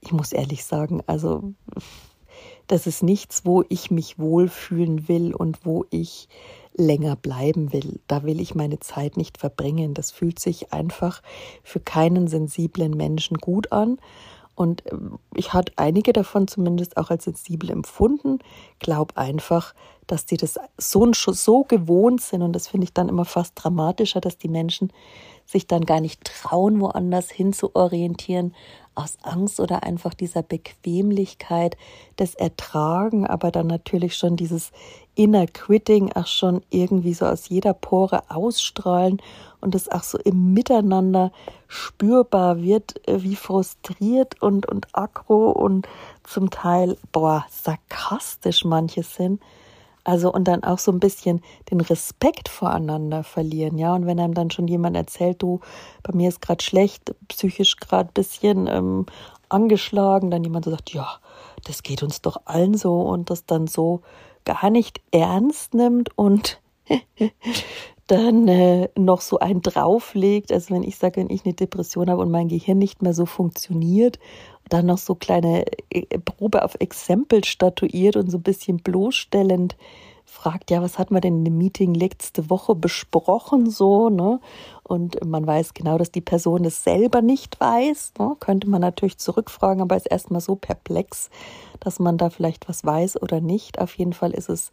ich 0.02 0.12
muss 0.12 0.34
ehrlich 0.34 0.66
sagen, 0.66 1.02
also 1.08 1.54
das 2.68 2.88
ist 2.88 3.02
nichts, 3.02 3.46
wo 3.46 3.64
ich 3.70 3.90
mich 3.90 4.20
wohlfühlen 4.20 5.08
will 5.08 5.34
und 5.34 5.66
wo 5.66 5.86
ich 5.90 6.28
länger 6.76 7.16
bleiben 7.16 7.74
will. 7.74 8.00
Da 8.08 8.24
will 8.24 8.40
ich 8.40 8.54
meine 8.54 8.80
Zeit 8.80 9.18
nicht 9.18 9.38
verbringen. 9.38 9.94
Das 9.94 10.12
fühlt 10.12 10.40
sich 10.40 10.72
einfach 10.72 11.22
für 11.64 11.80
keinen 11.80 12.28
sensiblen 12.28 12.92
Menschen 12.92 13.38
gut 13.38 13.72
an. 13.72 13.98
Und 14.60 14.84
ähm, 14.92 15.20
ich 15.34 15.54
hatte 15.54 15.72
einige 15.78 16.12
davon 16.12 16.50
zumindest 16.50 16.98
auch 16.98 17.10
als 17.10 17.24
sensibel 17.24 17.70
empfunden. 17.70 18.40
Glaub 18.80 19.18
einfach, 19.18 19.74
dass 20.06 20.26
die 20.26 20.36
das 20.36 20.60
so, 20.78 21.10
so 21.14 21.64
gewohnt 21.64 22.20
sind. 22.20 22.42
Und 22.42 22.52
das 22.52 22.68
finde 22.68 22.84
ich 22.84 22.94
dann 22.94 23.08
immer 23.08 23.24
fast 23.24 23.54
dramatischer, 23.56 24.20
dass 24.20 24.38
die 24.38 24.50
Menschen 24.50 24.92
sich 25.46 25.66
dann 25.66 25.86
gar 25.86 26.02
nicht 26.02 26.26
trauen, 26.26 26.82
woanders 26.82 27.32
hin 27.32 27.54
zu 27.54 27.74
orientieren, 27.74 28.54
aus 28.96 29.18
Angst 29.22 29.62
oder 29.62 29.84
einfach 29.84 30.14
dieser 30.14 30.44
Bequemlichkeit 30.44 31.78
des 32.20 32.36
Ertragen, 32.36 33.26
aber 33.26 33.52
dann 33.52 33.68
natürlich 33.68 34.18
schon 34.18 34.36
dieses 34.36 34.74
Inner 35.20 35.48
Quitting 35.48 36.14
auch 36.14 36.28
schon 36.28 36.62
irgendwie 36.70 37.14
so 37.14 37.26
aus 37.26 37.50
jeder 37.50 37.74
Pore 37.74 38.24
ausstrahlen 38.30 39.22
und 39.60 39.76
es 39.76 39.92
auch 39.92 40.04
so 40.04 40.18
im 40.18 40.54
Miteinander 40.54 41.34
spürbar 41.68 42.62
wird, 42.62 43.06
äh, 43.06 43.22
wie 43.22 43.36
frustriert 43.36 44.42
und, 44.42 44.66
und 44.66 44.88
aggro 44.94 45.52
und 45.52 45.90
zum 46.24 46.50
Teil, 46.50 46.98
boah, 47.12 47.46
sarkastisch 47.52 48.64
manche 48.64 49.04
sind. 49.04 49.42
Also 50.06 50.32
und 50.32 50.48
dann 50.48 50.64
auch 50.64 50.80
so 50.80 50.90
ein 50.90 51.02
bisschen 51.02 51.42
den 51.70 51.82
Respekt 51.82 52.48
voreinander 52.48 53.26
verlieren, 53.26 53.78
ja. 53.78 53.94
Und 53.94 54.06
wenn 54.06 54.22
einem 54.22 54.34
dann 54.34 54.52
schon 54.52 54.70
jemand 54.70 54.96
erzählt, 54.96 55.42
du, 55.44 55.60
bei 56.02 56.16
mir 56.16 56.30
ist 56.30 56.42
gerade 56.42 56.64
schlecht, 56.64 57.14
psychisch 57.28 57.76
gerade 57.76 58.10
ein 58.10 58.14
bisschen 58.14 58.68
ähm, 58.68 59.06
angeschlagen, 59.50 60.32
dann 60.32 60.46
jemand 60.46 60.64
so 60.64 60.72
sagt, 60.72 60.94
ja, 60.94 61.18
das 61.66 61.84
geht 61.84 62.04
uns 62.04 62.22
doch 62.22 62.40
allen 62.46 62.76
so 62.76 63.02
und 63.02 63.30
das 63.30 63.46
dann 63.46 63.68
so 63.68 64.02
gar 64.46 64.70
nicht 64.70 65.02
ernst 65.12 65.74
nimmt 65.74 66.18
und 66.18 66.62
dann 68.08 68.48
äh, 68.48 68.90
noch 68.98 69.22
so 69.22 69.40
einen 69.40 69.62
drauflegt. 69.62 70.52
Also 70.52 70.74
wenn 70.74 70.84
ich 70.84 70.98
sage, 70.98 71.22
wenn 71.22 71.30
ich 71.30 71.46
eine 71.46 71.54
Depression 71.54 72.10
habe 72.10 72.22
und 72.22 72.32
mein 72.32 72.48
Gehirn 72.48 72.80
nicht 72.80 73.02
mehr 73.02 73.14
so 73.14 73.26
funktioniert, 73.26 74.20
dann 74.70 74.88
noch 74.88 74.98
so 74.98 75.16
kleine 75.16 75.66
äh, 75.90 76.20
Probe 76.20 76.64
auf 76.64 76.76
Exempel 76.80 77.44
statuiert 77.44 78.16
und 78.16 78.32
so 78.32 78.38
ein 78.38 78.44
bisschen 78.44 78.78
bloßstellend 78.78 79.76
fragt, 80.30 80.72
ja, 80.72 80.82
was 80.82 80.98
hat 80.98 81.12
man 81.12 81.22
denn 81.22 81.40
in 81.40 81.46
dem 81.46 81.58
Meeting 81.58 81.94
letzte 81.94 82.50
Woche 82.50 82.76
besprochen, 82.76 83.70
so, 83.70 84.10
ne? 84.10 84.40
Und 84.84 85.24
man 85.26 85.46
weiß 85.46 85.74
genau, 85.74 85.98
dass 85.98 86.12
die 86.12 86.22
Person 86.22 86.64
das 86.64 86.84
selber 86.84 87.22
nicht 87.22 87.60
weiß, 87.60 88.14
ne? 88.20 88.36
Könnte 88.40 88.70
man 88.70 88.82
natürlich 88.82 89.18
zurückfragen, 89.18 89.82
aber 89.82 89.98
ist 89.98 90.06
erstmal 90.06 90.42
so 90.42 90.56
perplex, 90.56 91.30
dass 91.80 92.00
man 92.00 92.18
da 92.18 92.30
vielleicht 92.30 92.70
was 92.70 92.86
weiß 92.86 93.22
oder 93.22 93.42
nicht. 93.42 93.80
Auf 93.80 93.96
jeden 93.96 94.14
Fall 94.14 94.32
ist 94.32 94.50
es 94.50 94.72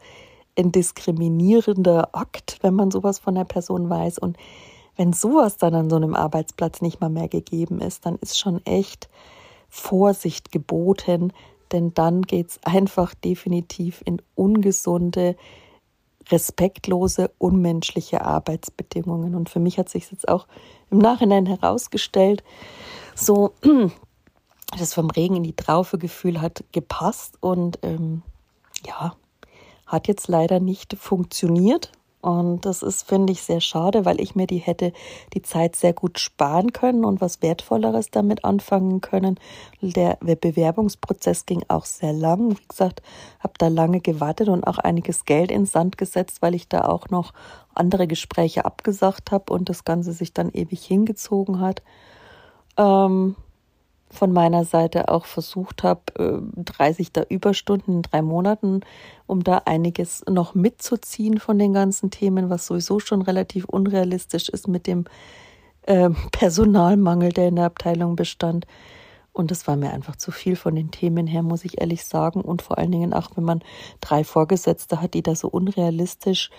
ein 0.58 0.72
diskriminierender 0.72 2.14
Akt, 2.14 2.58
wenn 2.62 2.74
man 2.74 2.90
sowas 2.90 3.18
von 3.18 3.34
der 3.34 3.44
Person 3.44 3.90
weiß. 3.90 4.18
Und 4.18 4.36
wenn 4.96 5.12
sowas 5.12 5.56
dann 5.56 5.74
an 5.74 5.90
so 5.90 5.96
einem 5.96 6.14
Arbeitsplatz 6.14 6.80
nicht 6.80 7.00
mal 7.00 7.10
mehr 7.10 7.28
gegeben 7.28 7.80
ist, 7.80 8.06
dann 8.06 8.16
ist 8.16 8.38
schon 8.38 8.64
echt 8.64 9.08
Vorsicht 9.68 10.52
geboten, 10.52 11.32
denn 11.72 11.94
dann 11.94 12.22
geht 12.22 12.50
es 12.50 12.60
einfach 12.64 13.14
definitiv 13.14 14.02
in 14.04 14.22
ungesunde 14.34 15.36
respektlose, 16.30 17.30
unmenschliche 17.38 18.22
Arbeitsbedingungen. 18.22 19.34
Und 19.34 19.48
für 19.48 19.60
mich 19.60 19.78
hat 19.78 19.88
sich 19.88 20.10
jetzt 20.10 20.28
auch 20.28 20.46
im 20.90 20.98
Nachhinein 20.98 21.46
herausgestellt, 21.46 22.42
so 23.14 23.52
das 24.78 24.94
vom 24.94 25.10
Regen 25.10 25.36
in 25.36 25.42
die 25.44 25.56
Traufe 25.56 25.98
Gefühl 25.98 26.40
hat 26.40 26.64
gepasst 26.72 27.38
und 27.40 27.78
ähm, 27.82 28.22
ja, 28.84 29.14
hat 29.86 30.08
jetzt 30.08 30.28
leider 30.28 30.60
nicht 30.60 30.96
funktioniert. 30.98 31.92
Und 32.26 32.66
das 32.66 32.82
ist, 32.82 33.06
finde 33.06 33.32
ich, 33.32 33.42
sehr 33.42 33.60
schade, 33.60 34.04
weil 34.04 34.20
ich 34.20 34.34
mir 34.34 34.48
die 34.48 34.58
hätte 34.58 34.92
die 35.32 35.42
Zeit 35.42 35.76
sehr 35.76 35.92
gut 35.92 36.18
sparen 36.18 36.72
können 36.72 37.04
und 37.04 37.20
was 37.20 37.40
Wertvolleres 37.40 38.10
damit 38.10 38.44
anfangen 38.44 39.00
können. 39.00 39.38
Der, 39.80 40.16
Bewerbungsprozess 40.16 41.46
ging 41.46 41.62
auch 41.68 41.84
sehr 41.84 42.12
lang. 42.12 42.50
Wie 42.50 42.66
gesagt, 42.68 43.00
habe 43.38 43.52
da 43.58 43.68
lange 43.68 44.00
gewartet 44.00 44.48
und 44.48 44.66
auch 44.66 44.78
einiges 44.78 45.24
Geld 45.24 45.52
ins 45.52 45.70
Sand 45.70 45.98
gesetzt, 45.98 46.42
weil 46.42 46.56
ich 46.56 46.68
da 46.68 46.88
auch 46.88 47.10
noch 47.10 47.32
andere 47.76 48.08
Gespräche 48.08 48.64
abgesagt 48.64 49.30
habe 49.30 49.52
und 49.52 49.68
das 49.68 49.84
Ganze 49.84 50.12
sich 50.12 50.32
dann 50.32 50.50
ewig 50.50 50.84
hingezogen 50.84 51.60
hat. 51.60 51.80
Ähm, 52.76 53.36
von 54.16 54.32
meiner 54.32 54.64
Seite 54.64 55.08
auch 55.08 55.26
versucht 55.26 55.82
habe, 55.82 56.42
30 56.56 57.12
da 57.12 57.22
Überstunden 57.28 57.96
in 57.96 58.02
drei 58.02 58.22
Monaten, 58.22 58.80
um 59.26 59.44
da 59.44 59.62
einiges 59.64 60.24
noch 60.28 60.54
mitzuziehen 60.54 61.38
von 61.38 61.58
den 61.58 61.72
ganzen 61.72 62.10
Themen, 62.10 62.50
was 62.50 62.66
sowieso 62.66 62.98
schon 62.98 63.22
relativ 63.22 63.64
unrealistisch 63.66 64.48
ist 64.48 64.68
mit 64.68 64.86
dem 64.86 65.04
äh, 65.82 66.10
Personalmangel, 66.32 67.32
der 67.32 67.48
in 67.48 67.56
der 67.56 67.66
Abteilung 67.66 68.16
bestand. 68.16 68.66
Und 69.32 69.50
das 69.50 69.66
war 69.66 69.76
mir 69.76 69.92
einfach 69.92 70.16
zu 70.16 70.32
viel 70.32 70.56
von 70.56 70.74
den 70.74 70.90
Themen 70.90 71.26
her, 71.26 71.42
muss 71.42 71.66
ich 71.66 71.78
ehrlich 71.78 72.04
sagen. 72.04 72.40
Und 72.40 72.62
vor 72.62 72.78
allen 72.78 72.90
Dingen 72.90 73.12
auch, 73.12 73.28
wenn 73.34 73.44
man 73.44 73.62
drei 74.00 74.24
Vorgesetzte 74.24 75.02
hat, 75.02 75.12
die 75.12 75.22
da 75.22 75.34
so 75.34 75.48
unrealistisch 75.48 76.50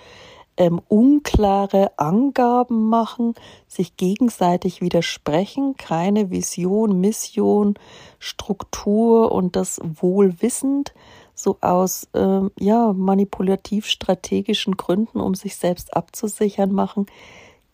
ähm, 0.57 0.81
unklare 0.87 1.91
Angaben 1.97 2.89
machen, 2.89 3.35
sich 3.67 3.95
gegenseitig 3.95 4.81
widersprechen, 4.81 5.77
keine 5.77 6.31
Vision, 6.31 6.99
Mission, 6.99 7.75
Struktur 8.19 9.31
und 9.31 9.55
das 9.55 9.79
wohlwissend, 9.83 10.93
so 11.33 11.57
aus 11.61 12.07
ähm, 12.15 12.51
ja, 12.59 12.93
manipulativ-strategischen 12.93 14.75
Gründen, 14.75 15.19
um 15.19 15.35
sich 15.35 15.55
selbst 15.55 15.95
abzusichern, 15.95 16.71
machen, 16.71 17.05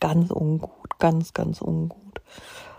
ganz 0.00 0.30
ungut, 0.30 0.98
ganz, 0.98 1.32
ganz 1.32 1.62
ungut. 1.62 2.20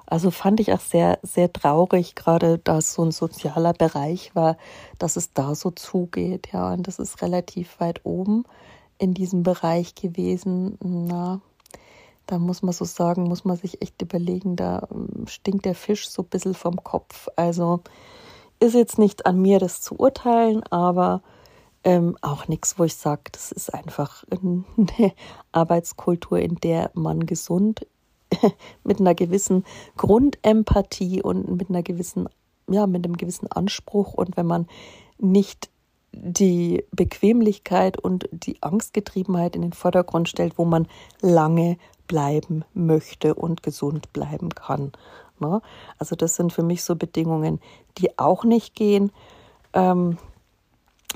Also 0.06 0.30
fand 0.30 0.60
ich 0.60 0.72
auch 0.72 0.80
sehr, 0.80 1.18
sehr 1.24 1.52
traurig, 1.52 2.14
gerade 2.14 2.60
da 2.60 2.78
es 2.78 2.94
so 2.94 3.04
ein 3.04 3.12
sozialer 3.12 3.74
Bereich 3.74 4.36
war, 4.36 4.58
dass 5.00 5.16
es 5.16 5.34
da 5.34 5.56
so 5.56 5.72
zugeht. 5.72 6.50
Ja, 6.54 6.74
und 6.74 6.88
das 6.88 7.00
ist 7.00 7.24
relativ 7.24 7.80
weit 7.80 8.02
oben 8.04 8.46
in 8.98 9.14
diesem 9.14 9.44
Bereich 9.44 9.96
gewesen. 9.96 10.78
Na, 10.84 11.42
da 12.26 12.40
muss 12.40 12.62
man 12.62 12.74
so 12.74 12.86
sagen, 12.86 13.24
muss 13.24 13.46
man 13.46 13.58
sich 13.58 13.82
echt 13.82 14.02
überlegen, 14.02 14.56
da 14.56 14.88
ähm, 14.92 15.28
stinkt 15.28 15.66
der 15.66 15.76
Fisch 15.76 16.10
so 16.10 16.24
ein 16.24 16.30
bisschen 16.30 16.54
vom 16.54 16.84
Kopf. 16.84 17.28
Also 17.36 17.82
ist 18.60 18.74
jetzt 18.74 18.98
nicht 18.98 19.26
an 19.26 19.42
mir, 19.42 19.60
das 19.60 19.82
zu 19.82 19.96
urteilen, 19.96 20.64
aber 20.64 21.22
ähm, 21.84 22.18
auch 22.22 22.48
nichts, 22.48 22.80
wo 22.80 22.84
ich 22.84 22.96
sage, 22.96 23.24
das 23.32 23.52
ist 23.52 23.74
einfach 23.74 24.24
eine 24.30 24.64
Arbeitskultur, 25.52 26.40
in 26.40 26.56
der 26.56 26.90
man 26.96 27.26
gesund 27.26 27.86
mit 28.84 29.00
einer 29.00 29.14
gewissen 29.14 29.64
Grundempathie 29.98 31.22
und 31.22 31.48
mit 31.58 31.70
einer 31.70 31.84
gewissen, 31.84 32.28
ja, 32.70 32.88
mit 32.88 33.06
einem 33.06 33.18
gewissen 33.18 33.52
Anspruch 33.52 34.14
und 34.16 34.36
wenn 34.36 34.48
man 34.48 34.68
nicht 35.20 35.70
die 36.22 36.84
Bequemlichkeit 36.92 37.98
und 37.98 38.30
die 38.32 38.62
Angstgetriebenheit 38.62 39.56
in 39.56 39.62
den 39.62 39.74
Vordergrund 39.74 40.30
stellt, 40.30 40.58
wo 40.58 40.66
man 40.66 40.88
lange 41.22 41.78
bleiben 42.08 42.64
möchte 42.74 43.36
und 43.36 43.64
gesund 43.64 44.14
bleiben 44.14 44.50
kann. 44.50 44.92
Ne? 45.40 45.62
Also 45.98 46.16
das 46.16 46.36
sind 46.36 46.54
für 46.54 46.64
mich 46.64 46.84
so 46.84 46.96
Bedingungen, 46.96 47.60
die 47.98 48.18
auch 48.18 48.44
nicht 48.44 48.76
gehen. 48.76 49.12
Ähm, 49.74 50.18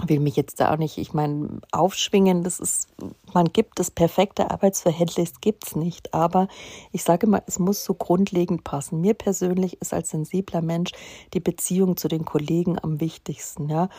will 0.06 0.20
mich 0.20 0.36
jetzt 0.36 0.60
da 0.60 0.74
auch 0.74 0.77
nicht, 0.77 0.98
ich 0.98 1.13
meine, 1.13 1.60
aufschwingen, 1.72 2.44
das 2.44 2.60
ist, 2.60 2.88
man 3.34 3.51
gibt 3.51 3.79
das 3.79 3.91
perfekte 3.91 4.50
Arbeitsverhältnis, 4.50 5.41
gibt 5.41 5.68
es 5.68 5.75
nicht. 5.75 6.13
Aber 6.13 6.48
ich 6.91 7.03
sage 7.03 7.27
mal, 7.27 7.44
es 7.48 7.60
muss 7.60 7.84
so 7.84 7.94
grundlegend 7.94 8.63
passen. 8.63 9.01
Mir 9.01 9.13
persönlich 9.13 9.82
ist 9.82 9.94
als 9.94 10.10
sensibler 10.10 10.62
Mensch 10.62 10.91
die 11.34 11.39
Beziehung 11.39 11.98
zu 11.98 12.08
den 12.08 12.25
Kollegen 12.25 12.77
am 12.82 13.00
wichtigsten, 13.00 13.70
ja. 13.70 13.89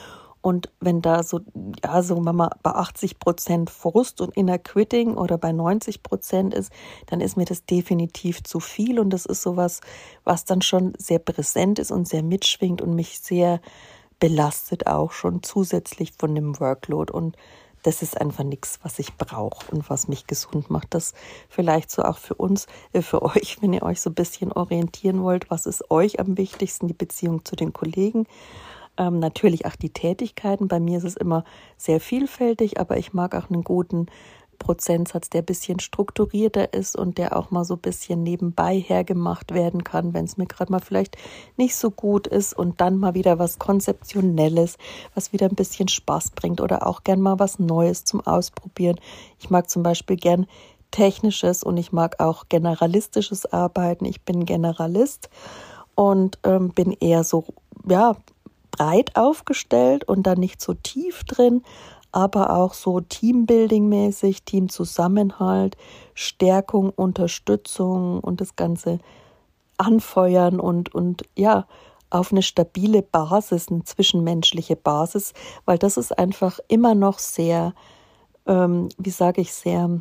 Und 0.42 0.70
wenn 0.80 1.02
da 1.02 1.22
so, 1.22 1.40
ja, 1.84 2.02
so 2.02 2.16
man 2.16 2.50
bei 2.62 2.70
80 2.70 3.18
Prozent 3.18 3.68
Frust 3.68 4.20
und 4.20 4.34
Inner 4.36 4.58
Quitting 4.58 5.14
oder 5.16 5.36
bei 5.36 5.52
90 5.52 6.02
Prozent 6.02 6.54
ist, 6.54 6.72
dann 7.06 7.20
ist 7.20 7.36
mir 7.36 7.44
das 7.44 7.66
definitiv 7.66 8.42
zu 8.42 8.58
viel. 8.58 8.98
Und 8.98 9.10
das 9.10 9.26
ist 9.26 9.42
sowas, 9.42 9.80
was 10.24 10.46
dann 10.46 10.62
schon 10.62 10.94
sehr 10.96 11.18
präsent 11.18 11.78
ist 11.78 11.90
und 11.90 12.08
sehr 12.08 12.22
mitschwingt 12.22 12.80
und 12.80 12.94
mich 12.94 13.20
sehr 13.20 13.60
belastet 14.18 14.86
auch 14.86 15.12
schon 15.12 15.42
zusätzlich 15.42 16.12
von 16.12 16.34
dem 16.34 16.58
Workload. 16.58 17.12
Und 17.12 17.36
das 17.82 18.02
ist 18.02 18.18
einfach 18.18 18.44
nichts, 18.44 18.78
was 18.82 18.98
ich 18.98 19.16
brauche 19.16 19.70
und 19.70 19.88
was 19.90 20.08
mich 20.08 20.26
gesund 20.26 20.70
macht. 20.70 20.94
Das 20.94 21.12
vielleicht 21.48 21.90
so 21.90 22.02
auch 22.02 22.18
für 22.18 22.34
uns, 22.34 22.66
äh, 22.92 23.02
für 23.02 23.20
euch, 23.36 23.58
wenn 23.60 23.74
ihr 23.74 23.82
euch 23.82 24.00
so 24.00 24.08
ein 24.08 24.14
bisschen 24.14 24.52
orientieren 24.52 25.22
wollt, 25.22 25.50
was 25.50 25.66
ist 25.66 25.90
euch 25.90 26.18
am 26.18 26.38
wichtigsten, 26.38 26.88
die 26.88 26.94
Beziehung 26.94 27.44
zu 27.44 27.56
den 27.56 27.74
Kollegen 27.74 28.26
ähm, 28.96 29.18
natürlich 29.18 29.66
auch 29.66 29.76
die 29.76 29.90
Tätigkeiten. 29.90 30.68
Bei 30.68 30.80
mir 30.80 30.98
ist 30.98 31.04
es 31.04 31.16
immer 31.16 31.44
sehr 31.76 32.00
vielfältig, 32.00 32.80
aber 32.80 32.96
ich 32.96 33.12
mag 33.12 33.34
auch 33.34 33.50
einen 33.50 33.64
guten 33.64 34.06
Prozentsatz, 34.60 35.30
der 35.30 35.42
ein 35.42 35.46
bisschen 35.46 35.80
strukturierter 35.80 36.72
ist 36.72 36.94
und 36.94 37.18
der 37.18 37.36
auch 37.36 37.50
mal 37.50 37.64
so 37.64 37.74
ein 37.74 37.80
bisschen 37.80 38.22
nebenbei 38.22 38.78
hergemacht 38.78 39.52
werden 39.52 39.82
kann, 39.82 40.14
wenn 40.14 40.26
es 40.26 40.36
mir 40.36 40.46
gerade 40.46 40.70
mal 40.70 40.80
vielleicht 40.80 41.16
nicht 41.56 41.74
so 41.74 41.90
gut 41.90 42.28
ist 42.28 42.52
und 42.52 42.80
dann 42.80 42.98
mal 42.98 43.14
wieder 43.14 43.40
was 43.40 43.58
Konzeptionelles, 43.58 44.76
was 45.14 45.32
wieder 45.32 45.48
ein 45.48 45.56
bisschen 45.56 45.88
Spaß 45.88 46.32
bringt 46.32 46.60
oder 46.60 46.86
auch 46.86 47.02
gern 47.02 47.20
mal 47.20 47.40
was 47.40 47.58
Neues 47.58 48.04
zum 48.04 48.20
Ausprobieren. 48.20 49.00
Ich 49.40 49.50
mag 49.50 49.68
zum 49.68 49.82
Beispiel 49.82 50.16
gern 50.16 50.46
technisches 50.92 51.64
und 51.64 51.76
ich 51.76 51.90
mag 51.90 52.20
auch 52.20 52.44
generalistisches 52.48 53.46
Arbeiten. 53.46 54.04
Ich 54.04 54.22
bin 54.22 54.44
Generalist 54.44 55.30
und 55.94 56.38
ähm, 56.44 56.70
bin 56.70 56.92
eher 56.92 57.24
so, 57.24 57.44
ja, 57.88 58.16
breit 58.80 59.14
aufgestellt 59.14 60.04
und 60.04 60.22
dann 60.22 60.38
nicht 60.38 60.62
so 60.62 60.72
tief 60.72 61.24
drin, 61.24 61.62
aber 62.12 62.56
auch 62.56 62.72
so 62.72 63.00
Teambuilding-mäßig, 63.00 64.44
Teamzusammenhalt, 64.44 65.76
Stärkung, 66.14 66.88
Unterstützung 66.88 68.20
und 68.20 68.40
das 68.40 68.56
Ganze 68.56 68.98
anfeuern 69.76 70.58
und, 70.58 70.94
und 70.94 71.24
ja, 71.36 71.66
auf 72.08 72.32
eine 72.32 72.42
stabile 72.42 73.02
Basis, 73.02 73.68
eine 73.68 73.84
zwischenmenschliche 73.84 74.76
Basis, 74.76 75.34
weil 75.66 75.76
das 75.76 75.98
ist 75.98 76.18
einfach 76.18 76.58
immer 76.66 76.94
noch 76.94 77.18
sehr, 77.18 77.74
ähm, 78.46 78.88
wie 78.96 79.10
sage 79.10 79.42
ich, 79.42 79.52
sehr 79.52 80.00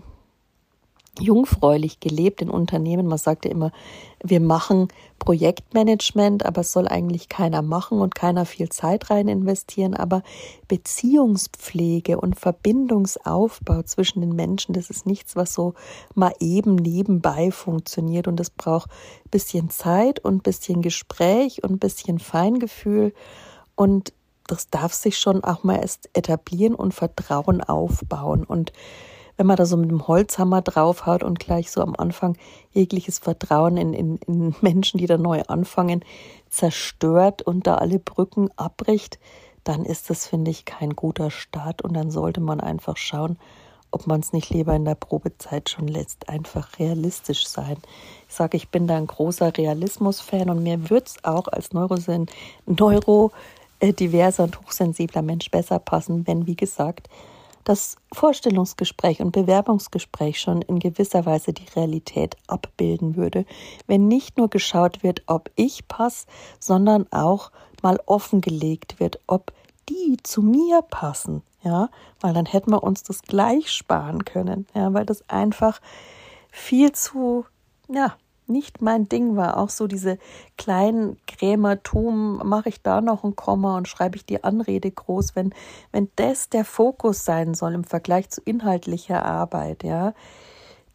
jungfräulich 1.19 1.99
gelebt 1.99 2.41
in 2.41 2.49
Unternehmen. 2.49 3.07
Man 3.07 3.17
sagt 3.17 3.45
ja 3.45 3.51
immer, 3.51 3.71
wir 4.23 4.39
machen 4.39 4.87
Projektmanagement, 5.19 6.45
aber 6.45 6.61
es 6.61 6.71
soll 6.71 6.87
eigentlich 6.87 7.29
keiner 7.29 7.61
machen 7.61 8.01
und 8.01 8.15
keiner 8.15 8.45
viel 8.45 8.69
Zeit 8.69 9.09
rein 9.09 9.27
investieren. 9.27 9.93
Aber 9.93 10.23
Beziehungspflege 10.67 12.19
und 12.19 12.39
Verbindungsaufbau 12.39 13.83
zwischen 13.83 14.21
den 14.21 14.35
Menschen, 14.35 14.73
das 14.73 14.89
ist 14.89 15.05
nichts, 15.05 15.35
was 15.35 15.53
so 15.53 15.73
mal 16.15 16.33
eben 16.39 16.75
nebenbei 16.75 17.51
funktioniert. 17.51 18.27
Und 18.27 18.39
es 18.39 18.49
braucht 18.49 18.89
ein 19.25 19.29
bisschen 19.31 19.69
Zeit 19.69 20.19
und 20.19 20.35
ein 20.35 20.41
bisschen 20.41 20.81
Gespräch 20.81 21.63
und 21.63 21.71
ein 21.71 21.79
bisschen 21.79 22.19
Feingefühl. 22.19 23.13
Und 23.75 24.13
das 24.47 24.69
darf 24.69 24.93
sich 24.93 25.17
schon 25.19 25.43
auch 25.43 25.63
mal 25.63 25.75
erst 25.75 26.09
etablieren 26.13 26.75
und 26.75 26.93
Vertrauen 26.93 27.61
aufbauen. 27.61 28.43
Und 28.43 28.73
wenn 29.39 29.47
man 29.47 29.55
da 29.55 29.65
so 29.65 29.77
mit 29.77 29.89
dem 29.89 30.05
Holzhammer 30.05 30.61
draufhaut 30.61 31.23
und 31.23 31.39
gleich 31.39 31.71
so 31.71 31.81
am 31.81 31.95
Anfang 31.97 32.37
jegliches 32.73 33.19
Vertrauen 33.19 33.77
in, 33.77 33.93
in, 33.93 34.17
in 34.27 34.53
Menschen, 34.61 34.97
die 34.97 35.05
da 35.05 35.17
neu 35.17 35.43
anfangen, 35.47 36.03
zerstört 36.49 37.41
und 37.41 37.65
da 37.65 37.75
alle 37.75 37.99
Brücken 37.99 38.49
abbricht, 38.57 39.17
dann 39.63 39.85
ist 39.85 40.09
das, 40.09 40.27
finde 40.27 40.51
ich, 40.51 40.65
kein 40.65 40.93
guter 40.93 41.31
Start 41.31 41.83
und 41.83 41.93
dann 41.93 42.11
sollte 42.11 42.41
man 42.41 42.59
einfach 42.59 42.97
schauen, 42.97 43.39
ob 43.91 44.07
man 44.07 44.19
es 44.19 44.33
nicht 44.33 44.49
lieber 44.49 44.75
in 44.75 44.83
der 44.83 44.95
Probezeit 44.95 45.69
schon 45.69 45.87
lässt, 45.87 46.27
einfach 46.27 46.77
realistisch 46.77 47.47
sein. 47.47 47.77
Ich 48.27 48.35
sage, 48.35 48.57
ich 48.57 48.67
bin 48.67 48.87
da 48.87 48.97
ein 48.97 49.07
großer 49.07 49.57
Realismus-Fan 49.57 50.49
und 50.49 50.63
mir 50.63 50.89
wird 50.89 51.07
es 51.07 51.23
auch 51.23 51.47
als 51.47 51.71
neurodiverser 51.71 53.31
und 54.43 54.59
hochsensibler 54.59 55.21
Mensch 55.21 55.49
besser 55.49 55.79
passen, 55.79 56.27
wenn, 56.27 56.45
wie 56.45 56.57
gesagt, 56.57 57.07
das 57.69 57.97
Vorstellungsgespräch 58.11 59.21
und 59.21 59.31
Bewerbungsgespräch 59.31 60.39
schon 60.39 60.63
in 60.63 60.79
gewisser 60.79 61.27
Weise 61.27 61.53
die 61.53 61.67
Realität 61.75 62.35
abbilden 62.47 63.15
würde, 63.15 63.45
wenn 63.85 64.07
nicht 64.07 64.39
nur 64.39 64.49
geschaut 64.49 65.03
wird, 65.03 65.21
ob 65.27 65.51
ich 65.55 65.87
passe, 65.87 66.25
sondern 66.59 67.05
auch 67.11 67.51
mal 67.83 67.99
offengelegt 68.07 68.99
wird, 68.99 69.19
ob 69.27 69.53
die 69.87 70.17
zu 70.23 70.41
mir 70.41 70.81
passen. 70.81 71.43
ja, 71.61 71.89
weil 72.21 72.33
dann 72.33 72.47
hätten 72.47 72.71
wir 72.71 72.81
uns 72.81 73.03
das 73.03 73.21
gleich 73.21 73.71
sparen 73.71 74.25
können, 74.25 74.65
ja, 74.73 74.91
weil 74.91 75.05
das 75.05 75.29
einfach 75.29 75.79
viel 76.49 76.91
zu, 76.93 77.45
ja, 77.87 78.15
nicht 78.49 78.81
mein 78.81 79.07
Ding 79.07 79.35
war. 79.35 79.57
Auch 79.57 79.69
so 79.69 79.87
diese 79.87 80.17
kleinen 80.57 81.17
Krämertum, 81.27 82.41
mache 82.43 82.69
ich 82.69 82.81
da 82.81 83.01
noch 83.01 83.23
ein 83.23 83.35
Komma 83.35 83.77
und 83.77 83.87
schreibe 83.87 84.17
ich 84.17 84.25
die 84.25 84.43
Anrede 84.43 84.91
groß, 84.91 85.35
wenn, 85.35 85.53
wenn 85.91 86.09
das 86.15 86.49
der 86.49 86.65
Fokus 86.65 87.25
sein 87.25 87.53
soll 87.53 87.73
im 87.73 87.83
Vergleich 87.83 88.29
zu 88.29 88.41
inhaltlicher 88.41 89.25
Arbeit, 89.25 89.83
ja, 89.83 90.13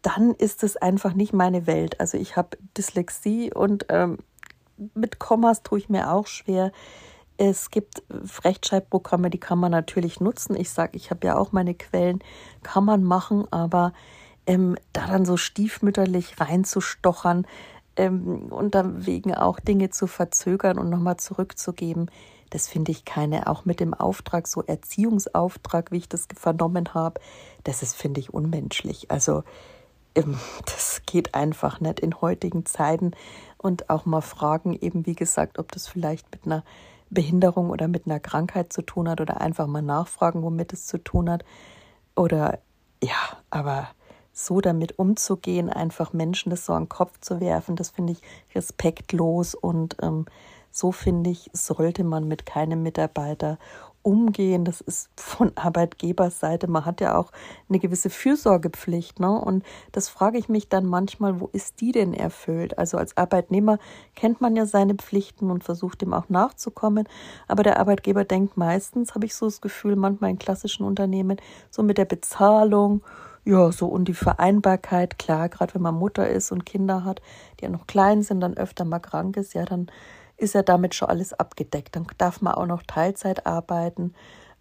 dann 0.01 0.35
ist 0.35 0.63
es 0.63 0.77
einfach 0.77 1.13
nicht 1.13 1.33
meine 1.33 1.65
Welt. 1.65 1.99
Also 1.99 2.17
ich 2.17 2.37
habe 2.37 2.57
Dyslexie 2.77 3.51
und 3.51 3.87
ähm, 3.89 4.19
mit 4.93 5.19
Kommas 5.19 5.63
tue 5.63 5.79
ich 5.79 5.89
mir 5.89 6.11
auch 6.11 6.27
schwer. 6.27 6.71
Es 7.37 7.69
gibt 7.69 8.03
Rechtschreibprogramme, 8.43 9.29
die 9.29 9.39
kann 9.39 9.59
man 9.59 9.71
natürlich 9.71 10.19
nutzen. 10.21 10.55
Ich 10.55 10.69
sage, 10.69 10.95
ich 10.95 11.09
habe 11.09 11.27
ja 11.27 11.37
auch 11.37 11.51
meine 11.51 11.73
Quellen, 11.73 12.19
kann 12.63 12.85
man 12.85 13.03
machen, 13.03 13.51
aber 13.51 13.93
ähm, 14.47 14.77
da 14.93 15.07
dann 15.07 15.25
so 15.25 15.37
stiefmütterlich 15.37 16.39
reinzustochern 16.39 17.45
ähm, 17.95 18.47
und 18.49 18.75
dann 18.75 19.05
wegen 19.05 19.33
auch 19.33 19.59
Dinge 19.59 19.89
zu 19.89 20.07
verzögern 20.07 20.77
und 20.77 20.89
nochmal 20.89 21.17
zurückzugeben, 21.17 22.09
das 22.51 22.67
finde 22.67 22.91
ich 22.91 23.05
keine, 23.05 23.47
auch 23.47 23.65
mit 23.65 23.79
dem 23.79 23.93
Auftrag, 23.93 24.47
so 24.47 24.61
Erziehungsauftrag, 24.63 25.91
wie 25.91 25.97
ich 25.97 26.09
das 26.09 26.27
vernommen 26.35 26.93
habe, 26.93 27.19
das 27.63 27.81
ist, 27.81 27.95
finde 27.95 28.19
ich, 28.19 28.33
unmenschlich. 28.33 29.11
Also 29.11 29.43
ähm, 30.15 30.39
das 30.65 31.01
geht 31.05 31.33
einfach 31.33 31.79
nicht 31.79 31.99
in 31.99 32.21
heutigen 32.21 32.65
Zeiten 32.65 33.11
und 33.57 33.89
auch 33.89 34.05
mal 34.05 34.21
fragen, 34.21 34.73
eben 34.73 35.05
wie 35.05 35.15
gesagt, 35.15 35.59
ob 35.59 35.71
das 35.71 35.87
vielleicht 35.87 36.31
mit 36.31 36.45
einer 36.45 36.63
Behinderung 37.09 37.69
oder 37.69 37.87
mit 37.87 38.05
einer 38.05 38.19
Krankheit 38.19 38.73
zu 38.73 38.81
tun 38.81 39.09
hat 39.09 39.21
oder 39.21 39.41
einfach 39.41 39.67
mal 39.67 39.81
nachfragen, 39.81 40.41
womit 40.41 40.73
es 40.73 40.85
zu 40.85 40.97
tun 40.97 41.29
hat. 41.29 41.43
Oder 42.15 42.59
ja, 43.03 43.37
aber 43.49 43.89
so 44.35 44.61
damit 44.61 44.99
umzugehen, 44.99 45.69
einfach 45.69 46.13
Menschen 46.13 46.49
das 46.49 46.65
so 46.65 46.73
an 46.73 46.83
den 46.83 46.89
Kopf 46.89 47.19
zu 47.21 47.39
werfen, 47.39 47.75
das 47.75 47.89
finde 47.89 48.13
ich 48.13 48.21
respektlos 48.53 49.55
und 49.55 49.95
ähm, 50.01 50.25
so 50.71 50.91
finde 50.91 51.29
ich, 51.29 51.49
sollte 51.53 52.03
man 52.03 52.27
mit 52.27 52.45
keinem 52.45 52.83
Mitarbeiter 52.83 53.57
umgehen. 54.05 54.65
Das 54.65 54.81
ist 54.81 55.09
von 55.15 55.51
Arbeitgeberseite. 55.55 56.67
Man 56.67 56.85
hat 56.85 57.01
ja 57.01 57.17
auch 57.17 57.31
eine 57.69 57.79
gewisse 57.79 58.09
Fürsorgepflicht. 58.09 59.19
Ne? 59.19 59.31
Und 59.31 59.63
das 59.93 60.09
frage 60.09 60.37
ich 60.37 60.47
mich 60.47 60.67
dann 60.67 60.85
manchmal, 60.85 61.39
wo 61.39 61.49
ist 61.53 61.81
die 61.81 61.93
denn 61.93 62.13
erfüllt? 62.13 62.77
Also 62.77 62.97
als 62.97 63.15
Arbeitnehmer 63.17 63.79
kennt 64.15 64.41
man 64.41 64.57
ja 64.57 64.65
seine 64.65 64.95
Pflichten 64.95 65.49
und 65.49 65.63
versucht 65.63 66.01
dem 66.01 66.13
auch 66.13 66.29
nachzukommen. 66.29 67.07
Aber 67.47 67.63
der 67.63 67.79
Arbeitgeber 67.79 68.25
denkt 68.25 68.57
meistens, 68.57 69.15
habe 69.15 69.25
ich 69.25 69.33
so 69.33 69.47
das 69.47 69.61
Gefühl, 69.61 69.95
manchmal 69.95 70.29
in 70.29 70.39
klassischen 70.39 70.85
Unternehmen, 70.85 71.37
so 71.71 71.81
mit 71.81 71.97
der 71.97 72.05
Bezahlung 72.05 73.01
ja, 73.45 73.71
so 73.71 73.87
und 73.87 74.05
die 74.05 74.13
Vereinbarkeit, 74.13 75.19
klar, 75.19 75.49
gerade 75.49 75.75
wenn 75.75 75.83
man 75.83 75.95
Mutter 75.95 76.27
ist 76.27 76.51
und 76.51 76.65
Kinder 76.65 77.03
hat, 77.05 77.21
die 77.59 77.65
ja 77.65 77.69
noch 77.69 77.85
klein 77.87 78.23
sind, 78.23 78.41
dann 78.41 78.57
öfter 78.57 78.85
mal 78.85 78.99
krank 78.99 79.37
ist, 79.37 79.53
ja, 79.53 79.65
dann 79.65 79.87
ist 80.37 80.55
ja 80.55 80.63
damit 80.63 80.95
schon 80.95 81.09
alles 81.09 81.31
abgedeckt. 81.33 81.95
Dann 81.95 82.07
darf 82.17 82.41
man 82.41 82.55
auch 82.55 82.65
noch 82.65 82.83
Teilzeit 82.83 83.45
arbeiten. 83.45 84.13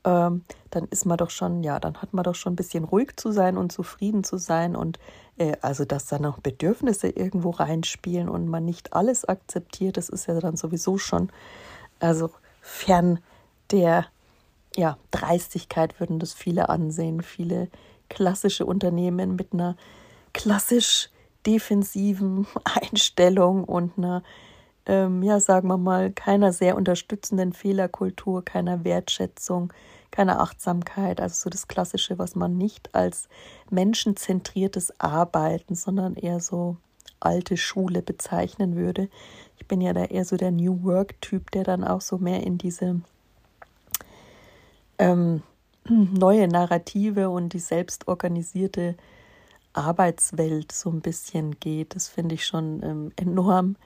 Ähm, 0.05 0.45
dann 0.71 0.85
ist 0.91 1.07
man 1.07 1.17
doch 1.17 1.31
schon, 1.31 1.63
ja, 1.63 1.81
dann 1.81 2.01
hat 2.03 2.13
man 2.13 2.25
doch 2.25 2.35
schon 2.35 2.53
ein 2.53 2.57
bisschen 2.57 2.85
ruhig 2.85 3.17
zu 3.17 3.33
sein 3.33 3.57
und 3.57 3.73
zufrieden 3.73 4.23
zu 4.23 4.37
sein 4.37 4.77
und 4.77 4.99
äh, 5.39 5.57
also, 5.63 5.87
dass 5.87 6.07
da 6.07 6.19
noch 6.19 6.41
Bedürfnisse 6.41 7.09
irgendwo 7.09 7.51
reinspielen 7.51 8.29
und 8.29 8.47
man 8.47 8.67
nicht 8.67 8.93
alles 8.93 9.25
akzeptiert, 9.25 9.97
das 9.97 10.11
ist 10.11 10.27
ja 10.27 10.39
dann 10.41 10.57
sowieso 10.57 10.99
schon, 10.99 11.31
also 12.01 12.31
fern 12.61 13.19
der, 13.71 14.07
ja, 14.77 14.99
Dreistigkeit 15.11 15.99
würden 16.01 16.19
das 16.19 16.35
viele 16.35 16.69
ansehen, 16.69 17.23
viele 17.23 17.69
klassische 18.15 18.65
Unternehmen 18.65 19.35
mit 19.35 19.53
einer 19.53 19.77
klassisch 20.33 21.11
defensiven 21.45 22.47
Einstellung 22.65 23.65
und 23.65 23.99
einer, 23.99 24.23
ähm, 24.87 25.23
ja, 25.23 25.41
sagen 25.41 25.69
wir 25.69 25.79
mal, 25.79 26.13
keiner 26.13 26.53
sehr 26.53 26.77
unterstützenden 26.77 27.53
Fehlerkultur, 27.53 28.45
keiner 28.45 28.85
Wertschätzung, 28.85 29.73
keiner 30.11 30.41
Achtsamkeit, 30.41 31.21
also 31.21 31.35
so 31.35 31.51
das 31.51 31.67
Klassische, 31.67 32.19
was 32.19 32.37
man 32.37 32.57
nicht 32.57 32.95
als 32.95 33.29
menschenzentriertes 33.71 35.01
Arbeiten, 35.01 35.75
sondern 35.75 36.15
eher 36.15 36.39
so 36.39 36.77
alte 37.19 37.57
Schule 37.57 38.01
bezeichnen 38.01 38.77
würde. 38.77 39.09
Ich 39.59 39.67
bin 39.67 39.81
ja 39.81 39.93
da 39.93 40.05
eher 40.05 40.25
so 40.25 40.37
der 40.37 40.53
New 40.53 40.85
Work-Typ, 40.85 41.51
der 41.51 41.65
dann 41.65 41.83
auch 41.83 42.01
so 42.01 42.19
mehr 42.19 42.45
in 42.45 42.59
diese 42.59 43.01
ähm, 44.99 45.43
neue 45.89 46.49
Narrative 46.49 47.31
und 47.31 47.53
die 47.53 47.59
selbstorganisierte 47.59 48.97
Arbeitswelt 49.73 50.73
so 50.73 50.91
ein 50.91 51.01
bisschen 51.01 51.59
geht. 51.59 51.95
Das 51.95 52.09
finde 52.09 52.37
ich 52.37 52.47
schon 52.47 52.83
ähm, 52.83 53.13
enorm 53.17 53.77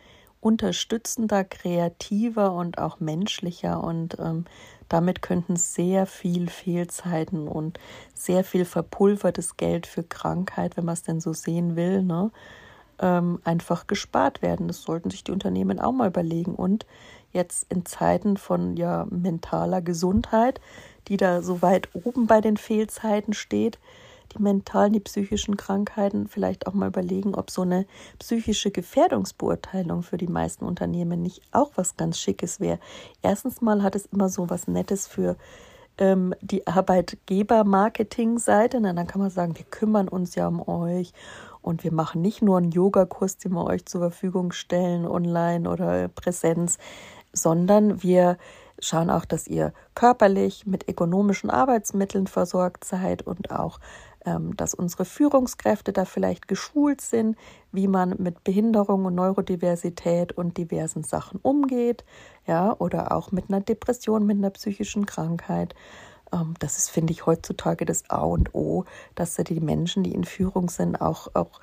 unterstützender, 0.40 1.44
kreativer 1.44 2.52
und 2.52 2.78
auch 2.78 3.00
menschlicher 3.00 3.82
und 3.82 4.16
ähm, 4.20 4.44
damit 4.88 5.20
könnten 5.20 5.56
sehr 5.56 6.06
viel 6.06 6.48
Fehlzeiten 6.48 7.48
und 7.48 7.78
sehr 8.14 8.44
viel 8.44 8.64
verpulvertes 8.64 9.56
Geld 9.56 9.87
für 9.87 10.02
Krankheit, 10.04 10.76
wenn 10.76 10.84
man 10.84 10.94
es 10.94 11.02
denn 11.02 11.20
so 11.20 11.32
sehen 11.32 11.76
will, 11.76 12.02
ne, 12.02 12.30
ähm, 13.00 13.40
einfach 13.44 13.87
gespart 13.87 14.40
werden. 14.40 14.68
Das 14.68 14.82
sollten 14.82 15.11
sich 15.11 15.24
die 15.24 15.32
Unternehmen 15.32 15.78
auch 15.78 15.92
mal 15.92 16.08
überlegen. 16.08 16.54
Und 16.54 16.87
jetzt 17.32 17.70
in 17.70 17.84
Zeiten 17.84 18.37
von 18.37 18.76
ja, 18.76 19.06
mentaler 19.11 19.82
Gesundheit 19.82 20.61
die 21.09 21.16
da 21.16 21.42
so 21.42 21.62
weit 21.62 21.88
oben 21.94 22.27
bei 22.27 22.40
den 22.40 22.57
Fehlzeiten 22.57 23.33
steht, 23.33 23.79
die 24.37 24.42
mentalen, 24.42 24.92
die 24.92 25.01
psychischen 25.01 25.57
Krankheiten, 25.57 26.29
vielleicht 26.29 26.66
auch 26.66 26.75
mal 26.75 26.88
überlegen, 26.88 27.35
ob 27.35 27.51
so 27.51 27.62
eine 27.62 27.87
psychische 28.18 28.71
Gefährdungsbeurteilung 28.71 30.03
für 30.03 30.18
die 30.18 30.27
meisten 30.27 30.66
Unternehmen 30.66 31.23
nicht 31.23 31.40
auch 31.51 31.71
was 31.77 31.97
ganz 31.97 32.18
Schickes 32.18 32.61
wäre. 32.61 32.79
Erstens 33.23 33.62
mal 33.62 33.83
hat 33.83 33.97
es 33.97 34.05
immer 34.07 34.29
so 34.29 34.51
was 34.51 34.68
Nettes 34.68 35.07
für 35.07 35.37
ähm, 35.97 36.35
die 36.40 36.66
Arbeitgeber-Marketing-Seite. 36.66 38.83
Dann 38.83 39.07
kann 39.07 39.21
man 39.21 39.31
sagen, 39.31 39.57
wir 39.57 39.64
kümmern 39.64 40.09
uns 40.09 40.35
ja 40.35 40.47
um 40.47 40.61
euch 40.68 41.14
und 41.62 41.83
wir 41.85 41.92
machen 41.92 42.21
nicht 42.23 42.42
nur 42.42 42.59
einen 42.59 42.71
Yogakurs, 42.71 43.38
den 43.38 43.53
wir 43.53 43.64
euch 43.64 43.87
zur 43.87 44.01
Verfügung 44.01 44.53
stellen, 44.53 45.07
online 45.07 45.71
oder 45.71 46.09
Präsenz, 46.09 46.77
sondern 47.33 48.03
wir 48.03 48.37
schauen 48.81 49.11
auch, 49.11 49.25
dass 49.25 49.47
ihr 49.47 49.73
körperlich 49.95 50.67
mit 50.67 50.88
ökonomischen 50.88 51.51
Arbeitsmitteln 51.51 52.27
versorgt 52.27 52.85
seid 52.85 53.23
und 53.23 53.51
auch, 53.51 53.81
ähm, 54.25 54.57
dass 54.57 54.75
unsere 54.75 55.05
Führungskräfte 55.05 55.93
da 55.93 56.05
vielleicht 56.05 56.49
geschult 56.49 57.01
sind, 57.01 57.37
wie 57.73 57.88
man 57.88 58.14
mit 58.19 58.45
Behinderung 58.45 59.05
und 59.05 59.14
Neurodiversität 59.14 60.33
und 60.33 60.57
diversen 60.57 61.05
Sachen 61.05 61.41
umgeht, 61.41 62.05
ja, 62.47 62.75
oder 62.79 63.12
auch 63.12 63.33
mit 63.33 63.49
einer 63.49 63.61
Depression, 63.61 64.27
mit 64.27 64.38
einer 64.38 64.51
psychischen 64.51 65.07
Krankheit. 65.07 65.75
Ähm, 66.33 66.55
das 66.59 66.79
ist, 66.79 66.91
finde 66.91 67.12
ich, 67.12 67.27
heutzutage 67.27 67.85
das 67.85 68.09
A 68.11 68.23
und 68.23 68.55
O, 68.55 68.85
dass 69.14 69.35
da 69.35 69.43
die 69.43 69.61
Menschen, 69.61 70.03
die 70.03 70.14
in 70.14 70.25
Führung 70.25 70.69
sind, 70.69 71.01
auch, 71.01 71.29
auch 71.35 71.61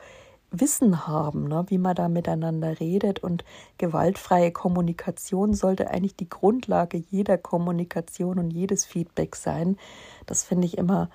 Wissen 0.59 1.07
haben, 1.07 1.47
ne, 1.47 1.65
wie 1.67 1.77
man 1.77 1.95
da 1.95 2.07
miteinander 2.07 2.79
redet. 2.79 3.19
Und 3.19 3.43
gewaltfreie 3.77 4.51
Kommunikation 4.51 5.53
sollte 5.53 5.89
eigentlich 5.89 6.15
die 6.15 6.29
Grundlage 6.29 7.03
jeder 7.09 7.37
Kommunikation 7.37 8.39
und 8.39 8.51
jedes 8.51 8.85
Feedback 8.85 9.35
sein. 9.35 9.77
Das 10.25 10.43
finde 10.43 10.67
ich 10.67 10.77
immer 10.77 11.09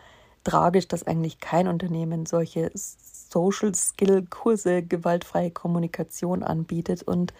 tragisch, 0.45 0.89
dass 0.89 1.07
eigentlich 1.07 1.41
kein 1.41 1.69
Unternehmen 1.69 2.27
solche 2.27 2.71
Social 2.75 3.75
Skill 3.75 4.27
Kurse 4.29 4.83
gewaltfreie 4.83 5.51
Kommunikation 5.51 6.43
anbietet 6.43 7.03
und 7.03 7.33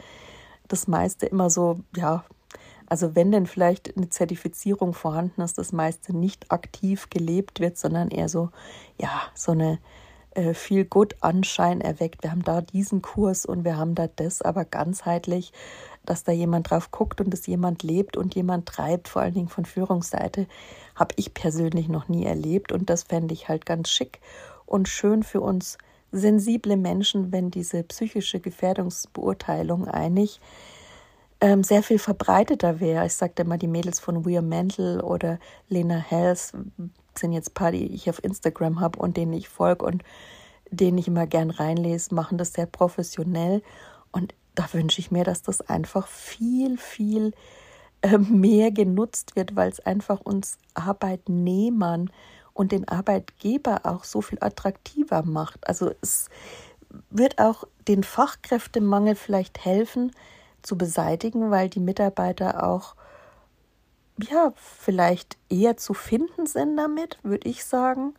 das 0.69 0.87
meiste 0.87 1.27
immer 1.27 1.51
so, 1.51 1.81
ja, 1.97 2.25
also 2.87 3.15
wenn 3.15 3.33
denn 3.33 3.47
vielleicht 3.47 3.97
eine 3.97 4.09
Zertifizierung 4.09 4.95
vorhanden 4.95 5.43
ist, 5.43 5.59
das 5.59 5.73
meiste 5.73 6.17
nicht 6.17 6.51
aktiv 6.51 7.09
gelebt 7.11 7.61
wird, 7.61 7.79
sondern 7.79 8.09
eher 8.09 8.29
so, 8.29 8.51
ja, 8.99 9.23
so 9.35 9.53
eine 9.53 9.79
äh, 10.33 10.55
viel 10.55 10.85
gut 10.85 11.17
Anschein 11.21 11.81
erweckt. 11.81 12.23
Wir 12.23 12.31
haben 12.31 12.45
da 12.45 12.61
diesen 12.61 13.03
Kurs 13.03 13.45
und 13.45 13.65
wir 13.65 13.77
haben 13.77 13.97
da 13.97 14.07
das, 14.07 14.43
aber 14.43 14.65
ganzheitlich, 14.65 15.53
dass 16.07 16.23
da 16.23 16.31
jemand 16.31 16.71
drauf 16.71 16.93
guckt 16.93 17.21
und 17.21 17.31
dass 17.31 17.49
jemand 17.49 17.83
lebt 17.83 18.17
und 18.17 18.37
jemand 18.37 18.67
treibt, 18.67 19.09
vor 19.09 19.23
allen 19.23 19.35
Dingen 19.35 19.49
von 19.49 19.65
Führungsseite, 19.65 20.47
habe 20.95 21.15
ich 21.17 21.35
persönlich 21.35 21.89
noch 21.89 22.09
nie 22.09 22.25
erlebt 22.25 22.71
und 22.71 22.91
das 22.91 23.03
fände 23.03 23.35
ich 23.35 23.49
halt 23.49 23.67
ganz 23.67 23.91
schick 23.91 24.21
und 24.67 24.89
schön 24.89 25.25
für 25.25 25.41
uns 25.41 25.79
sensible 26.13 26.77
Menschen, 26.77 27.33
wenn 27.33 27.51
diese 27.51 27.83
psychische 27.83 28.39
Gefährdungsbeurteilung 28.39 29.89
einig 29.89 30.41
ähm, 31.41 31.65
sehr 31.65 31.83
viel 31.83 31.99
verbreiteter 31.99 32.79
wäre. 32.79 33.07
Ich 33.07 33.15
sagte 33.15 33.43
immer 33.43 33.59
die 33.59 33.67
Mädels 33.67 33.99
von 33.99 34.25
Weir 34.25 34.43
Mental 34.43 35.01
oder 35.01 35.41
Lena 35.69 35.97
Hells, 35.97 36.53
18 37.21 37.33
jetzt 37.33 37.55
paar, 37.55 37.73
die 37.73 37.95
ich 37.95 38.09
auf 38.09 38.23
Instagram 38.25 38.81
habe 38.81 38.99
und 38.99 39.17
denen 39.17 39.33
ich 39.33 39.49
folge 39.49 39.85
und 39.85 40.03
denen 40.71 40.99
ich 40.99 41.09
immer 41.09 41.27
gern 41.27 41.51
reinlese, 41.51 42.15
machen 42.15 42.39
das 42.39 42.53
sehr 42.53 42.67
professionell. 42.67 43.63
Und 44.13 44.35
da 44.55 44.73
wünsche 44.73 45.01
ich 45.01 45.11
mir, 45.11 45.25
dass 45.25 45.43
das 45.43 45.61
einfach 45.61 46.07
viel, 46.07 46.79
viel 46.79 47.33
äh, 48.03 48.19
mehr 48.19 48.71
genutzt 48.71 49.37
wird, 49.37 49.57
weil 49.57 49.69
es 49.69 49.81
einfach 49.81 50.21
uns 50.21 50.59
Arbeitnehmern 50.75 52.11
und 52.55 52.73
den 52.73 52.89
Arbeitgeber 52.89 53.81
auch 53.85 54.05
so 54.05 54.23
viel 54.23 54.39
attraktiver 54.41 55.23
macht. 55.23 55.67
Also 55.67 55.93
es 56.01 56.29
wird 57.11 57.39
auch 57.39 57.65
den 57.87 58.03
Fachkräftemangel 58.03 59.15
vielleicht 59.15 59.65
helfen 59.65 60.13
zu 60.63 60.77
beseitigen, 60.77 61.51
weil 61.51 61.69
die 61.69 61.81
Mitarbeiter 61.81 62.67
auch 62.67 62.95
ja, 64.25 64.53
vielleicht 64.57 65.37
eher 65.49 65.77
zu 65.77 65.95
finden 65.95 66.47
sind 66.47 66.77
damit, 66.77 67.19
würde 67.23 67.49
ich 67.49 67.65
sagen. 67.65 68.15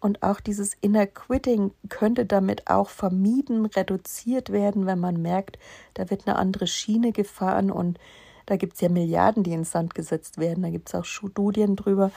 Und 0.00 0.22
auch 0.22 0.40
dieses 0.40 0.74
Inner 0.80 1.06
Quitting 1.06 1.72
könnte 1.88 2.26
damit 2.26 2.68
auch 2.68 2.90
vermieden, 2.90 3.64
reduziert 3.64 4.52
werden, 4.52 4.84
wenn 4.84 5.00
man 5.00 5.22
merkt, 5.22 5.58
da 5.94 6.10
wird 6.10 6.26
eine 6.26 6.36
andere 6.36 6.66
Schiene 6.66 7.10
gefahren 7.10 7.70
und 7.70 7.98
da 8.46 8.56
gibt 8.56 8.74
es 8.74 8.82
ja 8.82 8.90
Milliarden, 8.90 9.42
die 9.42 9.52
ins 9.52 9.70
Sand 9.70 9.94
gesetzt 9.94 10.36
werden. 10.36 10.62
Da 10.62 10.68
gibt 10.68 10.88
es 10.88 10.94
auch 10.94 11.06
Studien 11.06 11.76
drüber. 11.76 12.10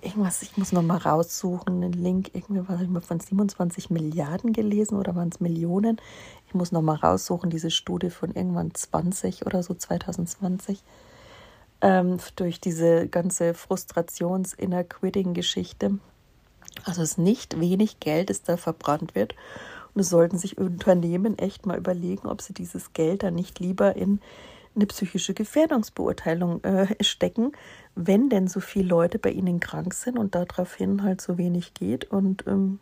Irgendwas, 0.00 0.42
ich 0.42 0.56
muss 0.56 0.72
noch 0.72 0.82
mal 0.82 0.96
raussuchen, 0.96 1.82
einen 1.82 1.92
Link, 1.92 2.30
irgendwie 2.34 2.62
was 2.66 2.80
ich 2.80 2.88
mal 2.88 3.00
von 3.00 3.20
27 3.20 3.90
Milliarden 3.90 4.52
gelesen 4.52 4.98
oder 4.98 5.14
waren 5.14 5.28
es 5.28 5.40
Millionen? 5.40 6.00
Ich 6.48 6.54
muss 6.54 6.72
noch 6.72 6.82
mal 6.82 6.96
raussuchen, 6.96 7.50
diese 7.50 7.70
Studie 7.70 8.10
von 8.10 8.32
irgendwann 8.32 8.74
20 8.74 9.46
oder 9.46 9.62
so, 9.62 9.74
2020 9.74 10.82
ähm, 11.80 12.18
durch 12.36 12.60
diese 12.60 13.08
ganze 13.08 13.54
Frustrations-Inner-Quitting-Geschichte. 13.54 15.98
Also 16.84 17.02
es 17.02 17.12
ist 17.12 17.18
nicht 17.18 17.60
wenig 17.60 18.00
Geld, 18.00 18.30
das 18.30 18.42
da 18.42 18.56
verbrannt 18.56 19.14
wird. 19.14 19.34
Und 19.94 20.00
es 20.00 20.10
sollten 20.10 20.38
sich 20.38 20.58
Unternehmen 20.58 21.38
echt 21.38 21.66
mal 21.66 21.78
überlegen, 21.78 22.28
ob 22.28 22.42
sie 22.42 22.54
dieses 22.54 22.92
Geld 22.92 23.22
dann 23.22 23.34
nicht 23.34 23.58
lieber 23.58 23.96
in 23.96 24.20
eine 24.76 24.86
psychische 24.86 25.34
Gefährdungsbeurteilung 25.34 26.62
äh, 26.62 27.02
stecken, 27.02 27.52
wenn 27.94 28.28
denn 28.28 28.46
so 28.46 28.60
viele 28.60 28.88
Leute 28.88 29.18
bei 29.18 29.30
ihnen 29.30 29.60
krank 29.60 29.94
sind 29.94 30.18
und 30.18 30.34
daraufhin 30.34 31.02
halt 31.02 31.20
so 31.20 31.36
wenig 31.36 31.74
geht. 31.74 32.10
Und 32.10 32.46
ähm, 32.46 32.78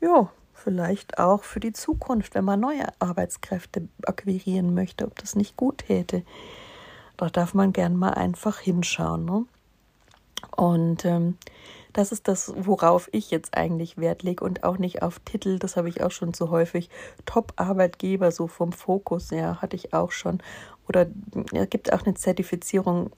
ja, 0.00 0.30
vielleicht 0.54 1.18
auch 1.18 1.44
für 1.44 1.60
die 1.60 1.72
Zukunft, 1.72 2.34
wenn 2.34 2.44
man 2.44 2.60
neue 2.60 2.86
Arbeitskräfte 2.98 3.88
akquirieren 4.06 4.74
möchte, 4.74 5.06
ob 5.06 5.18
das 5.18 5.34
nicht 5.34 5.56
gut 5.56 5.84
täte. 5.86 6.22
Da 7.22 7.30
darf 7.30 7.54
man 7.54 7.72
gern 7.72 7.94
mal 7.94 8.14
einfach 8.14 8.58
hinschauen. 8.58 9.24
Ne? 9.24 9.44
Und 10.56 11.04
ähm, 11.04 11.38
das 11.92 12.10
ist 12.10 12.26
das, 12.26 12.52
worauf 12.56 13.08
ich 13.12 13.30
jetzt 13.30 13.56
eigentlich 13.56 13.96
Wert 13.96 14.24
lege 14.24 14.44
und 14.44 14.64
auch 14.64 14.76
nicht 14.76 15.02
auf 15.02 15.20
Titel. 15.20 15.60
Das 15.60 15.76
habe 15.76 15.88
ich 15.88 16.02
auch 16.02 16.10
schon 16.10 16.34
so 16.34 16.50
häufig. 16.50 16.90
Top-Arbeitgeber, 17.24 18.32
so 18.32 18.48
vom 18.48 18.72
Fokus, 18.72 19.30
ja, 19.30 19.62
hatte 19.62 19.76
ich 19.76 19.94
auch 19.94 20.10
schon. 20.10 20.42
Oder 20.88 21.06
es 21.52 21.70
gibt 21.70 21.92
auch 21.92 22.02
eine 22.04 22.14
Zertifizierung 22.14 23.12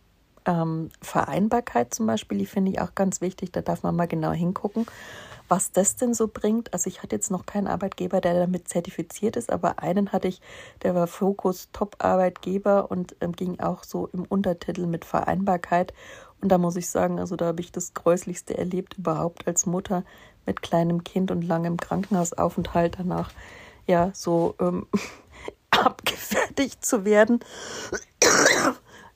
ähm, 0.46 0.90
Vereinbarkeit 1.00 1.94
zum 1.94 2.07
Beispiel, 2.07 2.38
die 2.38 2.46
finde 2.46 2.72
ich 2.72 2.80
auch 2.80 2.94
ganz 2.94 3.20
wichtig. 3.20 3.52
Da 3.52 3.62
darf 3.62 3.83
man 3.83 3.96
mal 3.96 4.09
genau 4.09 4.33
hingucken 4.33 4.87
was 5.48 5.72
das 5.72 5.96
denn 5.96 6.14
so 6.14 6.28
bringt. 6.28 6.72
Also 6.72 6.88
ich 6.88 7.02
hatte 7.02 7.16
jetzt 7.16 7.30
noch 7.30 7.46
keinen 7.46 7.66
Arbeitgeber, 7.66 8.20
der 8.20 8.35
damit 8.35 8.68
zertifiziert 8.68 9.37
ist, 9.37 9.50
aber 9.50 9.78
einen 9.80 10.12
hatte 10.12 10.28
ich, 10.28 10.40
der 10.83 10.94
war 10.94 11.07
Fokus 11.07 11.68
Top-Arbeitgeber 11.72 12.90
und 12.90 13.16
ähm, 13.20 13.33
ging 13.33 13.61
auch 13.61 13.85
so 13.85 14.09
im 14.12 14.24
Untertitel 14.24 14.87
mit 14.87 15.04
Vereinbarkeit. 15.04 15.92
Und 16.40 16.48
da 16.48 16.59
muss 16.59 16.76
ich 16.76 16.88
sagen, 16.88 17.18
also 17.18 17.37
da 17.37 17.46
habe 17.46 17.61
ich 17.61 17.72
das 17.72 17.94
Gräuslichste 17.94 18.57
erlebt 18.57 18.98
überhaupt 18.98 19.46
als 19.46 19.66
Mutter 19.66 20.04
mit 20.46 20.62
kleinem 20.62 21.04
Kind 21.04 21.30
und 21.30 21.42
langem 21.42 21.78
Krankenhausaufenthalt 21.78 22.96
danach, 22.98 23.30
ja, 23.87 24.11
so 24.14 24.54
ähm, 24.61 24.87
abgefertigt 25.70 26.85
zu 26.85 27.04
werden 27.04 27.40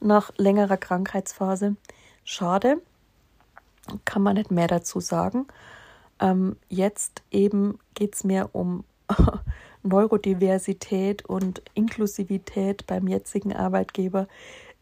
nach 0.01 0.33
längerer 0.37 0.77
Krankheitsphase. 0.77 1.77
Schade, 2.25 2.81
kann 4.05 4.23
man 4.23 4.35
nicht 4.35 4.51
mehr 4.51 4.69
dazu 4.69 5.01
sagen. 5.01 5.47
Ähm, 6.21 6.57
jetzt 6.69 7.23
eben 7.31 7.79
geht 7.95 8.15
es 8.15 8.25
mir 8.25 8.51
um 8.53 8.85
Neurodiversität 9.83 11.25
und 11.25 11.63
Inklusivität 11.75 12.87
beim 12.87 13.09
jetzigen 13.09 13.55
Arbeitgeber, 13.55 14.27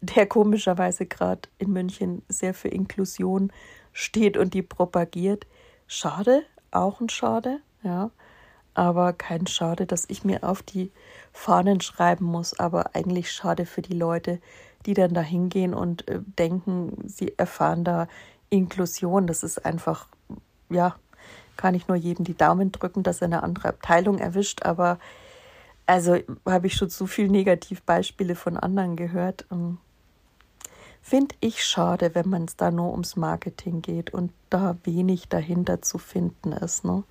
der 0.01 0.27
komischerweise 0.27 1.07
gerade 1.07 1.49
in 1.59 1.73
München 1.73 2.23
sehr 2.29 2.55
für 2.55 2.69
Inklusion 2.69 3.53
steht 3.93 4.37
und 4.37 4.55
die 4.55 4.63
propagiert. 4.63 5.47
Schade, 5.87 6.43
auch 6.71 7.01
ein 7.01 7.09
Schade, 7.09 7.61
ja. 7.83 8.11
Aber 8.75 9.15
kein 9.15 9.47
Schade, 9.47 9.87
dass 9.87 10.05
ich 10.09 10.23
mir 10.23 10.45
auf 10.45 10.63
die 10.63 10.91
Fahnen 11.33 11.81
schreiben 11.81 12.27
muss, 12.27 12.59
aber 12.59 12.95
eigentlich 12.95 13.33
schade 13.33 13.65
für 13.65 13.81
die 13.81 13.97
Leute, 13.97 14.39
die 14.85 14.95
dann 14.95 15.15
da 15.15 15.21
hingehen 15.21 15.75
und 15.75 16.07
äh, 16.09 16.21
denken, 16.39 16.97
sie 17.07 17.37
erfahren 17.39 17.85
da 17.85 18.09
Inklusion. 18.51 19.27
Das 19.27 19.43
ist 19.43 19.65
einfach, 19.65 20.09
ja, 20.69 20.97
kann 21.57 21.75
ich 21.75 21.89
nur 21.89 21.97
jedem 21.97 22.25
die 22.25 22.37
Daumen 22.37 22.73
drücken, 22.73 23.03
dass 23.03 23.21
er 23.23 23.27
eine 23.27 23.43
andere 23.43 23.69
Abteilung 23.69 24.19
erwischt. 24.19 24.65
Aber 24.65 24.99
also 25.87 26.17
habe 26.45 26.67
ich 26.67 26.75
schon 26.75 26.91
so 26.91 27.07
viele 27.07 27.31
Negativbeispiele 27.31 28.35
von 28.35 28.57
anderen 28.57 28.97
gehört. 28.97 29.47
Ähm, 29.51 29.79
finde 31.01 31.35
ich 31.41 31.65
schade, 31.65 32.15
wenn 32.15 32.29
man 32.29 32.45
es 32.45 32.57
da 32.57 32.71
nur 32.71 32.91
ums 32.91 33.17
Marketing 33.17 33.83
geht 33.83 34.13
und 34.13 34.33
da 34.51 34.77
wenig 34.85 35.29
dahinter 35.29 35.83
zu 35.83 35.99
finden 35.99 36.53
ist. 36.53 36.85
Ne? 36.85 37.05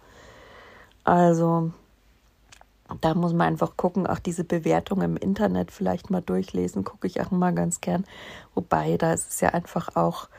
Also 1.04 1.71
da 3.02 3.15
muss 3.15 3.34
man 3.34 3.48
einfach 3.48 3.78
gucken, 3.78 4.06
auch 4.08 4.19
diese 4.19 4.43
Bewertungen 4.43 5.12
im 5.12 5.17
Internet 5.17 5.71
vielleicht 5.71 6.10
mal 6.10 6.21
durchlesen, 6.21 6.84
gucke 6.84 7.08
ich 7.08 7.21
auch 7.21 7.32
mal 7.32 7.54
ganz 7.54 7.82
gern. 7.82 8.06
Wobei, 8.54 8.98
da 8.98 9.13
ist 9.13 9.30
es 9.30 9.41
ja 9.41 9.50
einfach 9.50 9.95
auch 9.95 10.30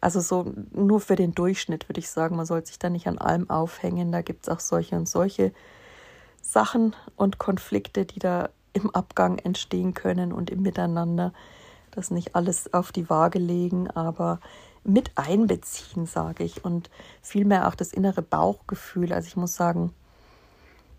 also 0.00 0.20
so 0.20 0.52
nur 0.72 1.00
für 1.00 1.16
den 1.16 1.34
Durchschnitt 1.34 1.88
würde 1.88 2.00
ich 2.00 2.10
sagen, 2.10 2.36
man 2.36 2.46
soll 2.46 2.64
sich 2.64 2.78
da 2.78 2.90
nicht 2.90 3.08
an 3.08 3.18
allem 3.18 3.50
aufhängen. 3.50 4.12
Da 4.12 4.22
gibt 4.22 4.44
es 4.44 4.48
auch 4.48 4.60
solche 4.60 4.96
und 4.96 5.08
solche 5.08 5.52
Sachen 6.40 6.94
und 7.16 7.38
Konflikte, 7.38 8.04
die 8.04 8.20
da 8.20 8.50
im 8.72 8.94
Abgang 8.94 9.38
entstehen 9.38 9.94
können 9.94 10.32
und 10.32 10.50
im 10.50 10.62
Miteinander. 10.62 11.32
Das 11.90 12.10
nicht 12.10 12.36
alles 12.36 12.72
auf 12.72 12.92
die 12.92 13.10
Waage 13.10 13.38
legen, 13.38 13.90
aber 13.90 14.40
mit 14.84 15.10
einbeziehen, 15.16 16.06
sage 16.06 16.44
ich. 16.44 16.64
Und 16.64 16.90
vielmehr 17.20 17.66
auch 17.66 17.74
das 17.74 17.92
innere 17.92 18.22
Bauchgefühl. 18.22 19.12
Also 19.12 19.26
ich 19.26 19.36
muss 19.36 19.54
sagen, 19.54 19.92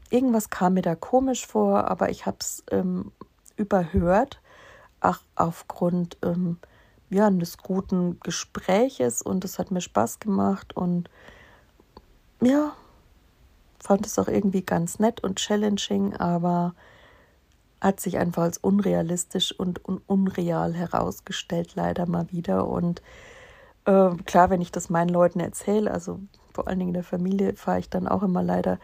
irgendwas 0.09 0.49
kam 0.49 0.75
mir 0.75 0.81
da 0.81 0.95
komisch 0.95 1.45
vor, 1.45 1.89
aber 1.89 2.09
ich 2.09 2.25
habe 2.25 2.37
es 2.39 2.63
ähm, 2.71 3.11
überhört, 3.55 4.41
auch 5.01 5.19
aufgrund 5.35 6.17
ähm, 6.23 6.57
ja, 7.09 7.27
eines 7.27 7.57
guten 7.57 8.19
Gespräches 8.19 9.21
und 9.21 9.43
es 9.45 9.59
hat 9.59 9.71
mir 9.71 9.81
Spaß 9.81 10.19
gemacht 10.19 10.75
und 10.75 11.09
ja, 12.41 12.73
fand 13.79 14.05
es 14.05 14.19
auch 14.19 14.27
irgendwie 14.27 14.61
ganz 14.61 14.99
nett 14.99 15.23
und 15.23 15.37
challenging, 15.37 16.15
aber 16.15 16.75
hat 17.81 17.99
sich 17.99 18.17
einfach 18.17 18.43
als 18.43 18.57
unrealistisch 18.57 19.57
und 19.57 19.87
un 19.87 20.01
unreal 20.05 20.73
herausgestellt, 20.73 21.75
leider 21.75 22.05
mal 22.05 22.29
wieder. 22.31 22.67
Und 22.67 23.01
äh, 23.85 24.09
klar, 24.25 24.49
wenn 24.49 24.61
ich 24.61 24.71
das 24.71 24.89
meinen 24.89 25.09
Leuten 25.09 25.39
erzähle, 25.39 25.91
also 25.91 26.19
vor 26.53 26.67
allen 26.67 26.79
Dingen 26.79 26.89
in 26.89 26.95
der 26.95 27.03
Familie, 27.03 27.55
fahre 27.55 27.79
ich 27.79 27.89
dann 27.89 28.07
auch 28.07 28.21
immer 28.21 28.43
leider 28.43 28.79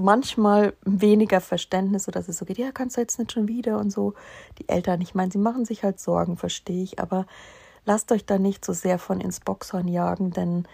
manchmal 0.00 0.74
weniger 0.84 1.40
Verständnis, 1.40 2.04
sodass 2.04 2.28
es 2.28 2.38
so 2.38 2.44
geht, 2.44 2.58
ja, 2.58 2.72
kannst 2.72 2.96
du 2.96 3.00
jetzt 3.00 3.18
nicht 3.18 3.32
schon 3.32 3.48
wieder 3.48 3.78
und 3.78 3.90
so. 3.90 4.14
Die 4.58 4.68
Eltern, 4.68 5.00
ich 5.00 5.14
meine, 5.14 5.30
sie 5.30 5.38
machen 5.38 5.64
sich 5.64 5.84
halt 5.84 6.00
Sorgen, 6.00 6.36
verstehe 6.36 6.82
ich, 6.82 6.98
aber 6.98 7.26
lasst 7.84 8.12
euch 8.12 8.24
da 8.24 8.38
nicht 8.38 8.64
so 8.64 8.72
sehr 8.72 8.98
von 8.98 9.20
ins 9.20 9.40
Boxhorn 9.40 9.88
jagen, 9.88 10.30
denn 10.30 10.66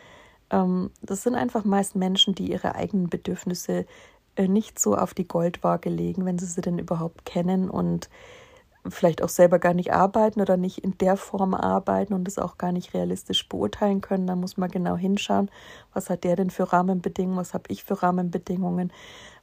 ähm, 0.51 0.91
das 1.03 1.23
sind 1.23 1.35
einfach 1.35 1.65
meist 1.65 1.97
Menschen, 1.97 2.35
die 2.35 2.51
ihre 2.51 2.75
eigenen 2.75 3.09
Bedürfnisse 3.09 3.87
äh, 4.37 4.49
nicht 4.49 4.79
so 4.79 4.97
auf 4.97 5.15
die 5.15 5.27
Goldwaage 5.27 5.91
legen, 5.91 6.25
wenn 6.25 6.39
sie 6.39 6.47
sie 6.47 6.61
denn 6.61 6.79
überhaupt 6.79 7.25
kennen 7.25 7.71
und 7.71 8.09
vielleicht 8.91 9.23
auch 9.23 9.29
selber 9.29 9.59
gar 9.59 9.75
nicht 9.75 9.93
arbeiten 9.93 10.41
oder 10.41 10.57
nicht 10.57 10.79
in 10.79 10.97
der 10.99 11.17
Form 11.17 11.55
arbeiten 11.55 12.15
und 12.15 12.27
es 12.29 12.39
auch 12.39 12.59
gar 12.59 12.73
nicht 12.73 12.95
realistisch 12.95 13.49
beurteilen 13.49 14.01
können. 14.01 14.27
Da 14.27 14.37
muss 14.37 14.57
man 14.57 14.71
genau 14.71 14.97
hinschauen, 14.97 15.51
was 15.93 16.11
hat 16.11 16.25
der 16.25 16.37
denn 16.37 16.51
für 16.51 16.73
Rahmenbedingungen, 16.73 17.39
was 17.39 17.55
habe 17.55 17.65
ich 17.69 17.85
für 17.85 18.03
Rahmenbedingungen, 18.03 18.93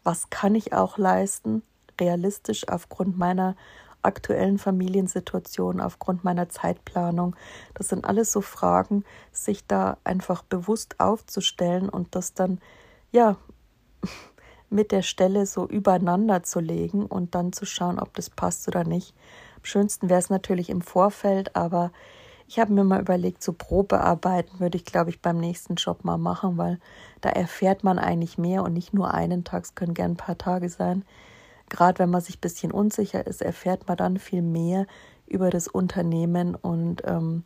was 0.04 0.30
kann 0.30 0.56
ich 0.56 0.74
auch 0.74 0.98
leisten, 0.98 1.64
realistisch 2.00 2.68
aufgrund 2.68 3.18
meiner 3.18 3.56
aktuellen 4.02 4.58
Familiensituation, 4.58 5.80
aufgrund 5.80 6.24
meiner 6.24 6.50
Zeitplanung. 6.50 7.36
Das 7.74 7.88
sind 7.88 8.06
alles 8.06 8.32
so 8.32 8.42
Fragen, 8.42 9.04
sich 9.32 9.66
da 9.66 9.98
einfach 10.04 10.44
bewusst 10.44 11.00
aufzustellen 11.00 11.90
und 11.90 12.16
das 12.16 12.34
dann, 12.34 12.60
ja, 13.12 13.38
mit 14.74 14.92
der 14.92 15.02
Stelle 15.02 15.46
so 15.46 15.68
übereinander 15.68 16.44
zu 16.44 16.60
legen 16.60 17.06
und 17.06 17.36
dann 17.36 17.54
zu 17.54 17.66
schauen, 17.66 18.00
ob 18.00 18.14
das 18.16 18.30
passt 18.30 18.68
oder 18.68 18.84
nicht. 18.84 19.14
Am 19.58 19.66
schönsten 19.66 20.10
wäre 20.10 20.20
es 20.20 20.30
natürlich 20.30 20.70
im 20.70 20.82
Vorfeld, 20.82 21.56
aber 21.56 21.92
ich 22.48 22.60
habe 22.60 22.74
mir 22.74 22.84
mal 22.84 23.02
überlegt, 23.02 23.42
so 23.42 23.54
Probearbeiten 23.54 24.60
würde 24.60 24.78
ich, 24.78 24.86
glaube 24.86 25.10
ich, 25.10 25.22
beim 25.22 25.38
nächsten 25.40 25.76
Job 25.76 26.04
mal 26.04 26.18
machen, 26.18 26.58
weil 26.58 26.80
da 27.22 27.30
erfährt 27.30 27.84
man 27.84 27.98
eigentlich 27.98 28.38
mehr 28.38 28.64
und 28.64 28.74
nicht 28.74 28.94
nur 28.94 29.14
einen 29.14 29.44
Tag, 29.44 29.64
es 29.64 29.76
können 29.76 29.94
gern 29.94 30.12
ein 30.12 30.18
paar 30.18 30.38
Tage 30.38 30.70
sein. 30.70 31.06
Gerade 31.70 32.00
wenn 32.00 32.10
man 32.10 32.22
sich 32.22 32.38
ein 32.38 32.42
bisschen 32.42 32.72
unsicher 32.72 33.26
ist, 33.26 33.42
erfährt 33.42 33.88
man 33.88 33.98
dann 33.98 34.18
viel 34.18 34.42
mehr 34.42 34.86
über 35.26 35.50
das 35.50 35.68
Unternehmen 35.68 36.56
und 36.56 37.02
ähm, 37.06 37.44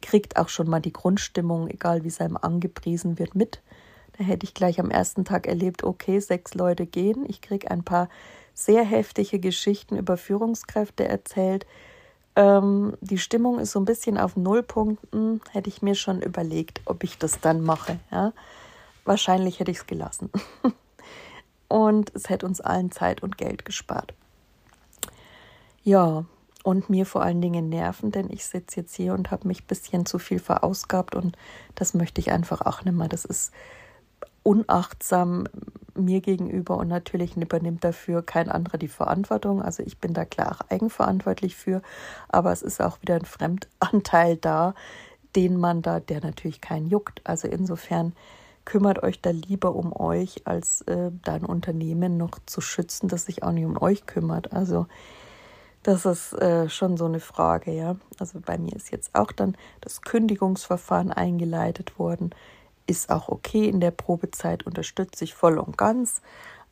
kriegt 0.00 0.36
auch 0.36 0.48
schon 0.48 0.68
mal 0.68 0.80
die 0.80 0.92
Grundstimmung, 0.92 1.68
egal 1.68 2.04
wie 2.04 2.08
es 2.08 2.20
einem 2.20 2.36
angepriesen 2.36 3.18
wird, 3.18 3.34
mit. 3.34 3.60
Da 4.16 4.24
hätte 4.24 4.44
ich 4.44 4.54
gleich 4.54 4.78
am 4.80 4.90
ersten 4.90 5.24
Tag 5.24 5.46
erlebt, 5.46 5.82
okay, 5.82 6.20
sechs 6.20 6.54
Leute 6.54 6.86
gehen. 6.86 7.24
Ich 7.28 7.40
kriege 7.40 7.70
ein 7.70 7.82
paar 7.82 8.08
sehr 8.54 8.84
heftige 8.84 9.40
Geschichten 9.40 9.96
über 9.96 10.16
Führungskräfte 10.16 11.08
erzählt. 11.08 11.66
Ähm, 12.36 12.96
die 13.00 13.18
Stimmung 13.18 13.58
ist 13.58 13.72
so 13.72 13.80
ein 13.80 13.84
bisschen 13.84 14.16
auf 14.18 14.36
Nullpunkten. 14.36 15.40
Hätte 15.50 15.68
ich 15.68 15.82
mir 15.82 15.96
schon 15.96 16.22
überlegt, 16.22 16.80
ob 16.84 17.02
ich 17.02 17.18
das 17.18 17.40
dann 17.40 17.62
mache. 17.62 17.98
Ja? 18.12 18.32
Wahrscheinlich 19.04 19.58
hätte 19.58 19.72
ich 19.72 19.78
es 19.78 19.86
gelassen. 19.86 20.30
und 21.68 22.14
es 22.14 22.28
hätte 22.28 22.46
uns 22.46 22.60
allen 22.60 22.92
Zeit 22.92 23.22
und 23.22 23.36
Geld 23.36 23.64
gespart. 23.64 24.14
Ja, 25.82 26.24
und 26.62 26.88
mir 26.88 27.04
vor 27.04 27.22
allen 27.22 27.42
Dingen 27.42 27.68
Nerven, 27.68 28.10
denn 28.10 28.30
ich 28.30 28.46
sitze 28.46 28.80
jetzt 28.80 28.94
hier 28.96 29.12
und 29.12 29.30
habe 29.30 29.46
mich 29.46 29.62
ein 29.62 29.66
bisschen 29.66 30.06
zu 30.06 30.18
viel 30.18 30.38
verausgabt 30.38 31.14
und 31.14 31.36
das 31.74 31.92
möchte 31.92 32.22
ich 32.22 32.32
einfach 32.32 32.62
auch 32.62 32.84
nicht 32.84 32.96
mehr. 32.96 33.08
Das 33.08 33.26
ist 33.26 33.52
unachtsam 34.44 35.48
mir 35.96 36.20
gegenüber 36.20 36.76
und 36.76 36.88
natürlich 36.88 37.36
übernimmt 37.36 37.82
dafür 37.82 38.22
kein 38.22 38.48
anderer 38.48 38.78
die 38.78 38.88
Verantwortung. 38.88 39.62
Also 39.62 39.82
ich 39.84 39.98
bin 39.98 40.14
da 40.14 40.24
klar 40.24 40.58
eigenverantwortlich 40.68 41.56
für, 41.56 41.82
aber 42.28 42.52
es 42.52 42.62
ist 42.62 42.80
auch 42.80 43.00
wieder 43.02 43.16
ein 43.16 43.24
Fremdanteil 43.24 44.36
da, 44.36 44.74
den 45.34 45.56
man 45.56 45.82
da, 45.82 46.00
der 46.00 46.20
natürlich 46.20 46.60
keinen 46.60 46.88
juckt. 46.88 47.20
Also 47.24 47.48
insofern 47.48 48.12
kümmert 48.64 49.02
euch 49.02 49.20
da 49.20 49.30
lieber 49.30 49.74
um 49.74 49.92
euch, 49.98 50.46
als 50.46 50.82
äh, 50.82 51.10
dein 51.22 51.44
Unternehmen 51.44 52.16
noch 52.16 52.38
zu 52.46 52.60
schützen, 52.60 53.08
das 53.08 53.26
sich 53.26 53.42
auch 53.42 53.52
nicht 53.52 53.66
um 53.66 53.80
euch 53.80 54.06
kümmert. 54.06 54.52
Also 54.52 54.86
das 55.82 56.06
ist 56.06 56.32
äh, 56.34 56.68
schon 56.70 56.96
so 56.96 57.04
eine 57.04 57.20
Frage, 57.20 57.72
ja. 57.72 57.96
Also 58.18 58.40
bei 58.40 58.56
mir 58.56 58.74
ist 58.74 58.90
jetzt 58.90 59.14
auch 59.14 59.32
dann 59.32 59.54
das 59.82 60.00
Kündigungsverfahren 60.02 61.12
eingeleitet 61.12 61.98
worden. 61.98 62.30
Ist 62.86 63.10
auch 63.10 63.28
okay 63.28 63.68
in 63.68 63.80
der 63.80 63.90
Probezeit, 63.90 64.64
unterstütze 64.64 65.24
ich 65.24 65.34
voll 65.34 65.58
und 65.58 65.78
ganz. 65.78 66.20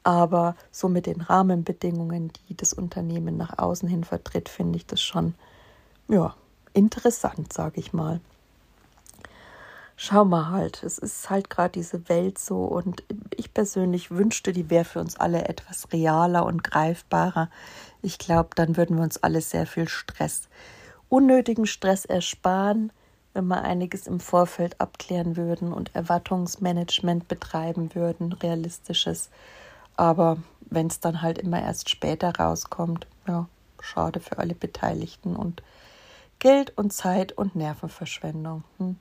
Aber 0.05 0.57
so 0.71 0.89
mit 0.89 1.07
den 1.07 1.21
Rahmenbedingungen, 1.21 2.33
die 2.49 2.57
das 2.57 2.73
Unternehmen 2.73 3.37
nach 3.37 3.59
außen 3.59 3.89
hin 3.89 4.05
vertritt, 4.05 4.49
finde 4.49 4.77
ich 4.77 4.87
das 4.87 5.01
schon, 5.01 5.35
ja, 6.09 6.35
interessant, 6.75 7.53
sage 7.53 7.81
ich 7.81 7.93
mal 7.93 8.21
schau 10.03 10.25
mal 10.25 10.51
halt, 10.51 10.83
es 10.83 10.99
ist 10.99 11.31
halt 11.31 11.49
gerade 11.49 11.71
diese 11.71 12.09
Welt 12.09 12.37
so 12.37 12.65
und 12.65 13.05
ich 13.37 13.55
persönlich 13.55 14.11
wünschte, 14.11 14.53
die 14.53 14.69
wäre 14.69 14.85
für 14.85 14.99
uns 14.99 15.17
alle 15.17 15.49
etwas 15.49 15.93
realer 15.93 16.45
und 16.45 16.65
greifbarer. 16.65 17.49
Ich 18.03 18.19
glaube, 18.19 18.51
dann 18.57 18.77
würden 18.77 18.97
wir 18.97 19.05
uns 19.05 19.23
alle 19.23 19.41
sehr 19.41 19.65
viel 19.65 19.89
Stress, 19.89 20.49
unnötigen 21.09 21.67
Stress 21.67 22.05
ersparen, 22.05 22.91
wenn 23.35 23.47
wir 23.47 23.63
einiges 23.63 24.07
im 24.07 24.21
Vorfeld 24.21 24.81
abklären 24.81 25.37
würden 25.37 25.73
und 25.73 25.95
Erwartungsmanagement 25.95 27.29
betreiben 27.29 27.95
würden, 27.95 28.33
realistisches. 28.33 29.31
Aber 29.97 30.39
wenn 30.61 30.87
es 30.87 31.01
dann 31.01 31.23
halt 31.23 31.39
immer 31.39 31.63
erst 31.63 31.91
später 31.91 32.35
rauskommt, 32.37 33.07
ja, 33.27 33.49
schade 33.81 34.21
für 34.21 34.39
alle 34.39 34.55
Beteiligten 34.55 35.37
und 35.37 35.63
Geld 36.39 36.77
und 36.77 36.93
Zeit 36.93 37.33
und 37.33 37.55
Nervenverschwendung. 37.55 38.65
Hm. 38.79 38.97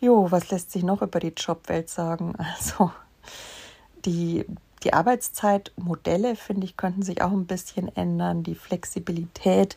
Jo, 0.00 0.30
was 0.30 0.50
lässt 0.50 0.70
sich 0.70 0.82
noch 0.82 1.02
über 1.02 1.18
die 1.18 1.34
Jobwelt 1.36 1.88
sagen? 1.88 2.34
Also 2.58 2.90
die, 4.04 4.44
die 4.84 4.92
Arbeitszeitmodelle, 4.92 6.36
finde 6.36 6.66
ich, 6.66 6.76
könnten 6.76 7.02
sich 7.02 7.22
auch 7.22 7.32
ein 7.32 7.46
bisschen 7.46 7.94
ändern. 7.96 8.42
Die 8.42 8.54
Flexibilität, 8.54 9.76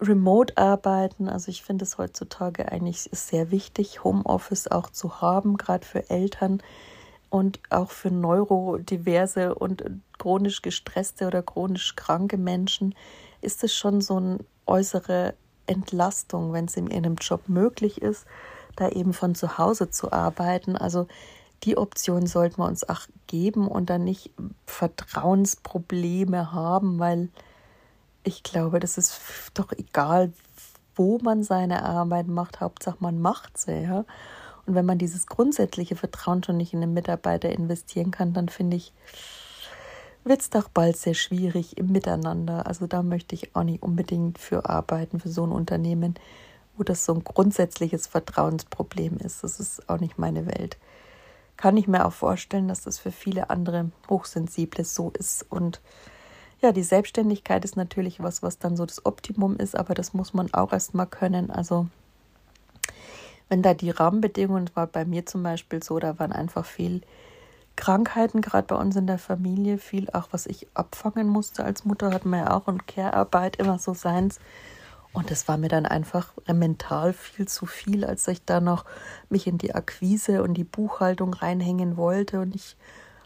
Remote-Arbeiten. 0.00 1.28
Also 1.28 1.50
ich 1.50 1.62
finde 1.62 1.84
es 1.84 1.98
heutzutage 1.98 2.70
eigentlich 2.70 3.08
sehr 3.12 3.50
wichtig, 3.50 4.04
Homeoffice 4.04 4.68
auch 4.68 4.90
zu 4.90 5.20
haben, 5.20 5.56
gerade 5.56 5.86
für 5.86 6.08
Eltern 6.10 6.62
und 7.28 7.60
auch 7.70 7.90
für 7.90 8.10
neurodiverse 8.10 9.54
und 9.54 9.84
chronisch 10.18 10.62
gestresste 10.62 11.26
oder 11.26 11.42
chronisch 11.42 11.94
kranke 11.96 12.38
Menschen 12.38 12.94
ist 13.40 13.62
es 13.62 13.74
schon 13.74 14.00
so 14.00 14.16
eine 14.16 14.38
äußere 14.66 15.34
Entlastung, 15.66 16.52
wenn 16.52 16.64
es 16.64 16.76
in 16.76 16.88
ihrem 16.90 17.14
Job 17.14 17.48
möglich 17.48 18.02
ist 18.02 18.26
da 18.76 18.88
eben 18.88 19.12
von 19.12 19.34
zu 19.34 19.58
Hause 19.58 19.90
zu 19.90 20.12
arbeiten. 20.12 20.76
Also 20.76 21.06
die 21.64 21.76
Option 21.76 22.26
sollten 22.26 22.58
wir 22.58 22.66
uns 22.66 22.88
auch 22.88 23.02
geben 23.26 23.68
und 23.68 23.90
dann 23.90 24.04
nicht 24.04 24.30
Vertrauensprobleme 24.66 26.52
haben, 26.52 26.98
weil 26.98 27.28
ich 28.24 28.42
glaube, 28.42 28.80
das 28.80 28.98
ist 28.98 29.20
doch 29.54 29.72
egal, 29.72 30.32
wo 30.94 31.18
man 31.22 31.42
seine 31.42 31.84
Arbeit 31.84 32.28
macht, 32.28 32.60
Hauptsache 32.60 32.98
man 33.00 33.20
macht 33.20 33.58
sie. 33.58 33.82
Ja? 33.82 34.04
Und 34.66 34.74
wenn 34.74 34.86
man 34.86 34.98
dieses 34.98 35.26
grundsätzliche 35.26 35.96
Vertrauen 35.96 36.42
schon 36.42 36.56
nicht 36.56 36.74
in 36.74 36.80
den 36.80 36.92
Mitarbeiter 36.92 37.50
investieren 37.50 38.10
kann, 38.10 38.32
dann 38.32 38.48
finde 38.48 38.76
ich, 38.76 38.92
wird 40.24 40.40
es 40.40 40.50
doch 40.50 40.68
bald 40.68 40.96
sehr 40.96 41.14
schwierig 41.14 41.78
im 41.78 41.92
Miteinander. 41.92 42.66
Also 42.66 42.86
da 42.86 43.02
möchte 43.02 43.34
ich 43.34 43.56
auch 43.56 43.62
nicht 43.62 43.82
unbedingt 43.82 44.38
für 44.38 44.68
arbeiten, 44.68 45.18
für 45.18 45.30
so 45.30 45.44
ein 45.44 45.52
Unternehmen 45.52 46.14
wo 46.80 46.82
das 46.82 47.04
so 47.04 47.12
ein 47.12 47.22
grundsätzliches 47.22 48.06
Vertrauensproblem 48.06 49.18
ist. 49.18 49.44
Das 49.44 49.60
ist 49.60 49.86
auch 49.90 50.00
nicht 50.00 50.18
meine 50.18 50.46
Welt. 50.46 50.78
Kann 51.58 51.76
ich 51.76 51.86
mir 51.86 52.06
auch 52.06 52.12
vorstellen, 52.12 52.68
dass 52.68 52.80
das 52.80 52.98
für 52.98 53.12
viele 53.12 53.50
andere 53.50 53.90
Hochsensible 54.08 54.86
so 54.86 55.10
ist. 55.10 55.44
Und 55.50 55.82
ja, 56.62 56.72
die 56.72 56.82
Selbstständigkeit 56.82 57.64
ist 57.64 57.76
natürlich 57.76 58.22
was, 58.22 58.42
was 58.42 58.58
dann 58.58 58.76
so 58.76 58.84
das 58.86 59.06
Optimum 59.06 59.56
ist, 59.56 59.76
aber 59.76 59.94
das 59.94 60.12
muss 60.14 60.34
man 60.34 60.52
auch 60.52 60.72
erstmal 60.72 61.06
können. 61.06 61.50
Also 61.50 61.86
wenn 63.48 63.62
da 63.62 63.74
die 63.74 63.90
Rahmenbedingungen 63.90 64.70
war 64.74 64.86
bei 64.86 65.04
mir 65.04 65.26
zum 65.26 65.42
Beispiel 65.42 65.82
so, 65.82 65.98
da 65.98 66.18
waren 66.18 66.32
einfach 66.32 66.64
viel 66.64 67.00
Krankheiten, 67.76 68.42
gerade 68.42 68.66
bei 68.66 68.76
uns 68.76 68.94
in 68.96 69.06
der 69.06 69.18
Familie, 69.18 69.78
viel 69.78 70.10
auch, 70.10 70.28
was 70.32 70.46
ich 70.46 70.68
abfangen 70.74 71.28
musste 71.28 71.64
als 71.64 71.84
Mutter, 71.84 72.12
hat 72.12 72.26
man 72.26 72.40
ja 72.40 72.56
auch 72.56 72.66
und 72.66 72.86
Care-Arbeit 72.86 73.56
immer 73.56 73.78
so 73.78 73.94
seins. 73.94 74.38
Und 75.12 75.30
das 75.30 75.48
war 75.48 75.56
mir 75.56 75.68
dann 75.68 75.86
einfach 75.86 76.32
mental 76.46 77.12
viel 77.12 77.48
zu 77.48 77.66
viel, 77.66 78.04
als 78.04 78.28
ich 78.28 78.44
da 78.44 78.60
noch 78.60 78.84
mich 79.28 79.46
in 79.46 79.58
die 79.58 79.74
Akquise 79.74 80.42
und 80.42 80.54
die 80.54 80.64
Buchhaltung 80.64 81.34
reinhängen 81.34 81.96
wollte. 81.96 82.40
Und 82.40 82.54
ich 82.54 82.76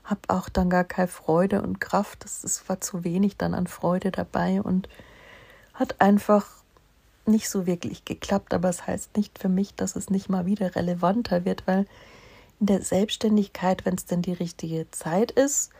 habe 0.04 0.20
auch 0.28 0.48
dann 0.48 0.70
gar 0.70 0.84
keine 0.84 1.08
Freude 1.08 1.62
und 1.62 1.80
Kraft. 1.80 2.24
Das 2.24 2.68
war 2.68 2.80
zu 2.80 3.04
wenig 3.04 3.36
dann 3.36 3.54
an 3.54 3.66
Freude 3.66 4.10
dabei 4.10 4.60
und 4.60 4.88
hat 5.72 6.00
einfach 6.00 6.46
nicht 7.26 7.48
so 7.48 7.66
wirklich 7.66 8.04
geklappt. 8.04 8.52
Aber 8.52 8.68
es 8.68 8.78
das 8.78 8.86
heißt 8.86 9.16
nicht 9.16 9.38
für 9.38 9.48
mich, 9.48 9.74
dass 9.74 9.96
es 9.96 10.10
nicht 10.10 10.28
mal 10.28 10.46
wieder 10.46 10.76
relevanter 10.76 11.44
wird, 11.44 11.66
weil 11.66 11.86
in 12.60 12.66
der 12.66 12.82
Selbstständigkeit, 12.82 13.84
wenn 13.84 13.94
es 13.94 14.04
denn 14.04 14.22
die 14.22 14.32
richtige 14.32 14.90
Zeit 14.90 15.30
ist, 15.30 15.70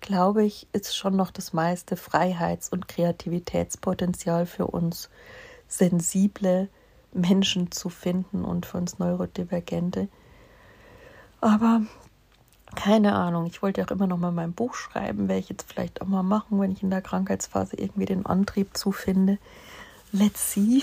glaube 0.00 0.44
ich, 0.44 0.66
ist 0.72 0.96
schon 0.96 1.16
noch 1.16 1.30
das 1.30 1.52
meiste 1.52 1.96
Freiheits- 1.96 2.68
und 2.68 2.88
Kreativitätspotenzial 2.88 4.46
für 4.46 4.66
uns 4.66 5.08
sensible 5.66 6.68
Menschen 7.12 7.72
zu 7.72 7.88
finden 7.88 8.44
und 8.44 8.66
für 8.66 8.78
uns 8.78 8.98
Neurodivergente. 8.98 10.08
Aber 11.40 11.82
keine 12.74 13.14
Ahnung, 13.14 13.46
ich 13.46 13.62
wollte 13.62 13.84
auch 13.84 13.90
immer 13.90 14.06
noch 14.06 14.18
mal 14.18 14.32
mein 14.32 14.52
Buch 14.52 14.74
schreiben, 14.74 15.28
werde 15.28 15.40
ich 15.40 15.48
jetzt 15.48 15.72
vielleicht 15.72 16.02
auch 16.02 16.06
mal 16.06 16.22
machen, 16.22 16.60
wenn 16.60 16.72
ich 16.72 16.82
in 16.82 16.90
der 16.90 17.02
Krankheitsphase 17.02 17.76
irgendwie 17.76 18.06
den 18.06 18.26
Antrieb 18.26 18.76
zufinde. 18.76 19.38
Let's 20.12 20.52
see. 20.52 20.82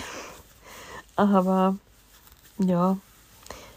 Aber 1.15 1.78
ja, 2.58 2.98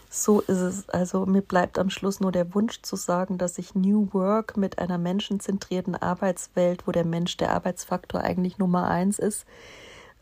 so 0.09 0.39
ist 0.41 0.49
es. 0.49 0.89
Also 0.89 1.25
mir 1.25 1.41
bleibt 1.41 1.77
am 1.77 1.89
Schluss 1.89 2.19
nur 2.19 2.31
der 2.31 2.53
Wunsch 2.55 2.81
zu 2.81 2.95
sagen, 2.95 3.37
dass 3.37 3.57
ich 3.57 3.75
New 3.75 4.07
Work 4.11 4.57
mit 4.57 4.79
einer 4.79 4.97
menschenzentrierten 4.97 5.95
Arbeitswelt, 5.95 6.87
wo 6.87 6.91
der 6.91 7.05
Mensch 7.05 7.37
der 7.37 7.51
Arbeitsfaktor 7.51 8.21
eigentlich 8.21 8.57
Nummer 8.57 8.87
eins 8.87 9.19
ist, 9.19 9.45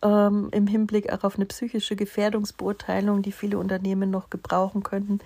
ähm, 0.02 0.50
im 0.52 0.68
Hinblick 0.68 1.12
auch 1.12 1.24
auf 1.24 1.36
eine 1.36 1.46
psychische 1.46 1.96
Gefährdungsbeurteilung, 1.96 3.22
die 3.22 3.32
viele 3.32 3.58
Unternehmen 3.58 4.12
noch 4.12 4.30
gebrauchen 4.30 4.84
könnten, 4.84 5.20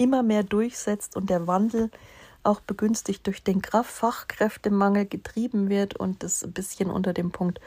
immer 0.00 0.22
mehr 0.22 0.42
durchsetzt 0.42 1.14
und 1.14 1.30
der 1.30 1.46
Wandel 1.46 1.90
auch 2.42 2.60
begünstigt 2.60 3.26
durch 3.26 3.44
den 3.44 3.60
Fachkräftemangel 3.62 5.04
getrieben 5.06 5.68
wird 5.68 5.94
und 5.94 6.22
das 6.22 6.42
ein 6.42 6.52
bisschen 6.52 6.90
unter 6.90 7.12
dem 7.12 7.30
Punkt 7.30 7.60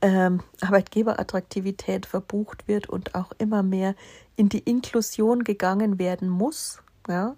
ähm, 0.00 0.42
Arbeitgeberattraktivität 0.60 2.06
verbucht 2.06 2.68
wird 2.68 2.88
und 2.88 3.14
auch 3.14 3.32
immer 3.38 3.62
mehr 3.62 3.94
in 4.36 4.48
die 4.48 4.60
Inklusion 4.60 5.42
gegangen 5.42 5.98
werden 5.98 6.28
muss. 6.28 6.82
Ja? 7.08 7.34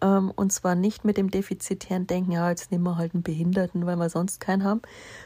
Ähm, 0.00 0.32
und 0.34 0.52
zwar 0.52 0.74
nicht 0.74 1.04
mit 1.04 1.18
dem 1.18 1.30
defizitären 1.30 2.06
Denken, 2.06 2.32
ja, 2.32 2.48
jetzt 2.48 2.70
nehmen 2.70 2.84
wir 2.84 2.96
halt 2.96 3.12
einen 3.12 3.22
Behinderten, 3.22 3.84
weil 3.84 3.96
wir 3.96 4.08
sonst 4.08 4.40
keinen 4.40 4.64
haben, 4.64 4.80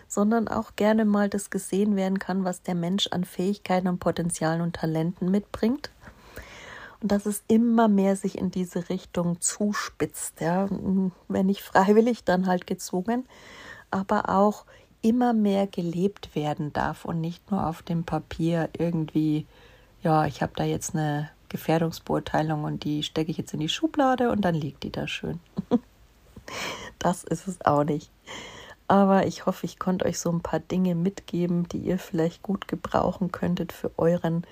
sondern 0.08 0.48
auch 0.48 0.74
gerne 0.74 1.04
mal 1.04 1.28
das 1.28 1.50
gesehen 1.50 1.94
werden 1.94 2.18
kann, 2.18 2.44
was 2.44 2.62
der 2.62 2.74
Mensch 2.74 3.06
an 3.08 3.24
Fähigkeiten 3.24 3.86
und 3.86 4.00
Potenzialen 4.00 4.62
und 4.62 4.74
Talenten 4.74 5.30
mitbringt. 5.30 5.90
Und 7.00 7.12
dass 7.12 7.26
es 7.26 7.44
immer 7.48 7.88
mehr 7.88 8.16
sich 8.16 8.38
in 8.38 8.50
diese 8.50 8.88
Richtung 8.88 9.40
zuspitzt. 9.40 10.40
Ja. 10.40 10.68
Wenn 11.28 11.46
nicht 11.46 11.62
freiwillig, 11.62 12.24
dann 12.24 12.46
halt 12.46 12.66
gezwungen. 12.66 13.26
Aber 13.90 14.28
auch 14.28 14.64
immer 15.02 15.32
mehr 15.32 15.66
gelebt 15.66 16.34
werden 16.34 16.72
darf 16.72 17.04
und 17.04 17.20
nicht 17.20 17.50
nur 17.50 17.66
auf 17.66 17.82
dem 17.82 18.04
Papier 18.04 18.68
irgendwie, 18.76 19.46
ja, 20.02 20.26
ich 20.26 20.42
habe 20.42 20.52
da 20.56 20.64
jetzt 20.64 20.94
eine 20.94 21.30
Gefährdungsbeurteilung 21.48 22.64
und 22.64 22.84
die 22.84 23.02
stecke 23.02 23.30
ich 23.30 23.38
jetzt 23.38 23.54
in 23.54 23.60
die 23.60 23.68
Schublade 23.68 24.30
und 24.30 24.40
dann 24.40 24.54
liegt 24.54 24.82
die 24.82 24.90
da 24.90 25.06
schön. 25.06 25.38
das 26.98 27.22
ist 27.24 27.46
es 27.46 27.64
auch 27.64 27.84
nicht. 27.84 28.10
Aber 28.88 29.26
ich 29.26 29.46
hoffe, 29.46 29.66
ich 29.66 29.78
konnte 29.78 30.04
euch 30.04 30.18
so 30.18 30.30
ein 30.30 30.42
paar 30.42 30.60
Dinge 30.60 30.94
mitgeben, 30.94 31.68
die 31.68 31.78
ihr 31.78 31.98
vielleicht 31.98 32.42
gut 32.42 32.68
gebrauchen 32.68 33.32
könntet 33.32 33.72
für 33.72 33.90
euren 33.96 34.44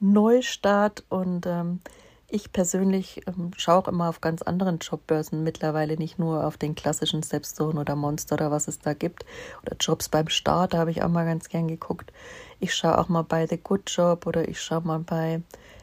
Neustart. 0.00 1.04
Und 1.08 1.46
ähm, 1.46 1.80
ich 2.28 2.52
persönlich 2.52 3.22
ähm, 3.26 3.52
schaue 3.56 3.76
auch 3.76 3.88
immer 3.88 4.08
auf 4.08 4.20
ganz 4.20 4.42
anderen 4.42 4.78
Jobbörsen 4.78 5.44
mittlerweile, 5.44 5.96
nicht 5.96 6.18
nur 6.18 6.44
auf 6.44 6.56
den 6.56 6.74
klassischen 6.74 7.22
Stepstone 7.22 7.80
oder 7.80 7.94
Monster 7.94 8.34
oder 8.34 8.50
was 8.50 8.68
es 8.68 8.78
da 8.80 8.94
gibt. 8.94 9.24
Oder 9.62 9.76
Jobs 9.78 10.08
beim 10.08 10.28
Start, 10.28 10.74
da 10.74 10.78
habe 10.78 10.90
ich 10.90 11.02
auch 11.02 11.08
mal 11.08 11.24
ganz 11.24 11.48
gern 11.48 11.68
geguckt. 11.68 12.12
Ich 12.58 12.74
schaue 12.74 12.98
auch 12.98 13.08
mal 13.08 13.22
bei 13.22 13.46
The 13.46 13.58
Good 13.58 13.90
Job 13.90 14.26
oder 14.26 14.48
ich 14.48 14.60
schaue 14.60 14.82
mal 14.82 14.98
bei 15.00 15.42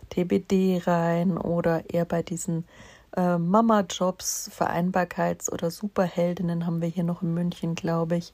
TBD 0.10 0.82
rein 0.86 1.38
oder 1.38 1.90
eher 1.90 2.06
bei 2.06 2.24
diesen 2.24 2.66
äh, 3.16 3.38
Mama-Jobs, 3.38 4.52
Vereinbarkeits- 4.58 5.52
oder 5.52 5.72
Superheldinnen 5.72 6.66
haben 6.66 6.82
wir 6.82 6.90
hier 6.90 7.04
noch 7.04 7.22
in 7.22 7.34
München, 7.34 7.76
glaube 7.76 8.18
ich 8.18 8.34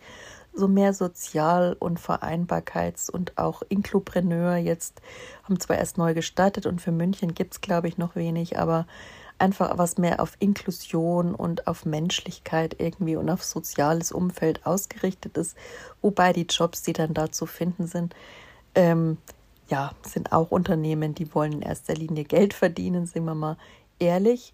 so 0.54 0.68
mehr 0.68 0.94
Sozial- 0.94 1.76
und 1.80 2.00
Vereinbarkeits- 2.00 3.10
und 3.10 3.38
auch 3.38 3.62
Inklupreneur 3.70 4.56
jetzt 4.56 5.02
haben 5.44 5.60
zwar 5.60 5.78
erst 5.78 5.98
neu 5.98 6.14
gestartet 6.14 6.66
und 6.66 6.82
für 6.82 6.92
München 6.92 7.34
gibt 7.34 7.54
es, 7.54 7.62
glaube 7.62 7.88
ich, 7.88 7.98
noch 7.98 8.16
wenig, 8.16 8.58
aber 8.58 8.88
einfach 9.38 9.78
was 9.78 9.98
mehr 9.98 10.20
auf 10.20 10.34
Inklusion 10.40 11.34
und 11.34 11.68
auf 11.68 11.86
Menschlichkeit 11.86 12.76
irgendwie 12.78 13.16
und 13.16 13.30
auf 13.30 13.44
soziales 13.44 14.12
Umfeld 14.12 14.66
ausgerichtet 14.66 15.38
ist, 15.38 15.56
wobei 16.02 16.34
die 16.34 16.48
Jobs, 16.48 16.84
die 16.84 16.94
dann 16.94 17.14
da 17.14 17.32
zu 17.32 17.46
finden 17.46 17.88
sind, 17.88 18.14
ähm, 18.76 19.18
ja, 19.70 19.92
sind 20.02 20.32
auch 20.32 20.52
Unternehmen, 20.52 21.14
die 21.14 21.34
wollen 21.34 21.54
in 21.54 21.62
erster 21.62 21.94
Linie 21.94 22.26
Geld 22.26 22.54
verdienen, 22.54 23.06
sind 23.06 23.26
wir 23.26 23.36
mal 23.36 23.58
ehrlich 24.00 24.54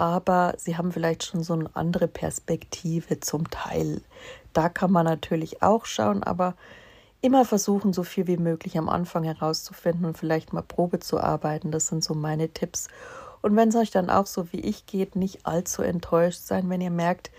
aber 0.00 0.54
sie 0.56 0.78
haben 0.78 0.92
vielleicht 0.92 1.24
schon 1.24 1.42
so 1.42 1.52
eine 1.52 1.68
andere 1.76 2.08
Perspektive 2.08 3.20
zum 3.20 3.50
Teil. 3.50 4.00
Da 4.52 4.68
kann 4.68 4.90
man 4.90 5.04
natürlich 5.04 5.62
auch 5.62 5.86
schauen, 5.86 6.22
aber 6.22 6.54
immer 7.20 7.44
versuchen, 7.44 7.92
so 7.92 8.02
viel 8.02 8.26
wie 8.26 8.36
möglich 8.36 8.78
am 8.78 8.88
Anfang 8.88 9.24
herauszufinden 9.24 10.04
und 10.06 10.18
vielleicht 10.18 10.52
mal 10.52 10.62
Probe 10.62 11.00
zu 11.00 11.20
arbeiten. 11.20 11.70
Das 11.70 11.88
sind 11.88 12.02
so 12.02 12.14
meine 12.14 12.48
Tipps. 12.48 12.88
Und 13.42 13.56
wenn 13.56 13.68
es 13.68 13.76
euch 13.76 13.90
dann 13.90 14.10
auch 14.10 14.26
so 14.26 14.52
wie 14.52 14.60
ich 14.60 14.86
geht, 14.86 15.16
nicht 15.16 15.46
allzu 15.46 15.82
enttäuscht 15.82 16.40
sein, 16.40 16.68
wenn 16.68 16.80
ihr 16.80 16.90
merkt, 16.90 17.30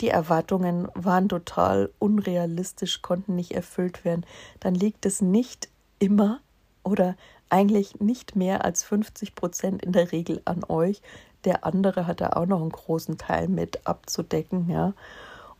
die 0.00 0.08
Erwartungen 0.08 0.88
waren 0.94 1.28
total 1.28 1.90
unrealistisch, 1.98 3.02
konnten 3.02 3.36
nicht 3.36 3.52
erfüllt 3.52 4.04
werden, 4.04 4.26
dann 4.60 4.74
liegt 4.74 5.06
es 5.06 5.20
nicht 5.20 5.68
immer 6.00 6.40
oder 6.82 7.16
eigentlich 7.48 8.00
nicht 8.00 8.34
mehr 8.34 8.64
als 8.64 8.82
50 8.82 9.34
Prozent 9.36 9.82
in 9.82 9.92
der 9.92 10.10
Regel 10.10 10.42
an 10.44 10.64
euch, 10.68 11.00
der 11.44 11.64
andere 11.64 12.06
hat 12.06 12.20
da 12.20 12.30
auch 12.30 12.46
noch 12.46 12.60
einen 12.60 12.72
großen 12.72 13.18
Teil 13.18 13.48
mit 13.48 13.86
abzudecken, 13.86 14.68
ja. 14.68 14.94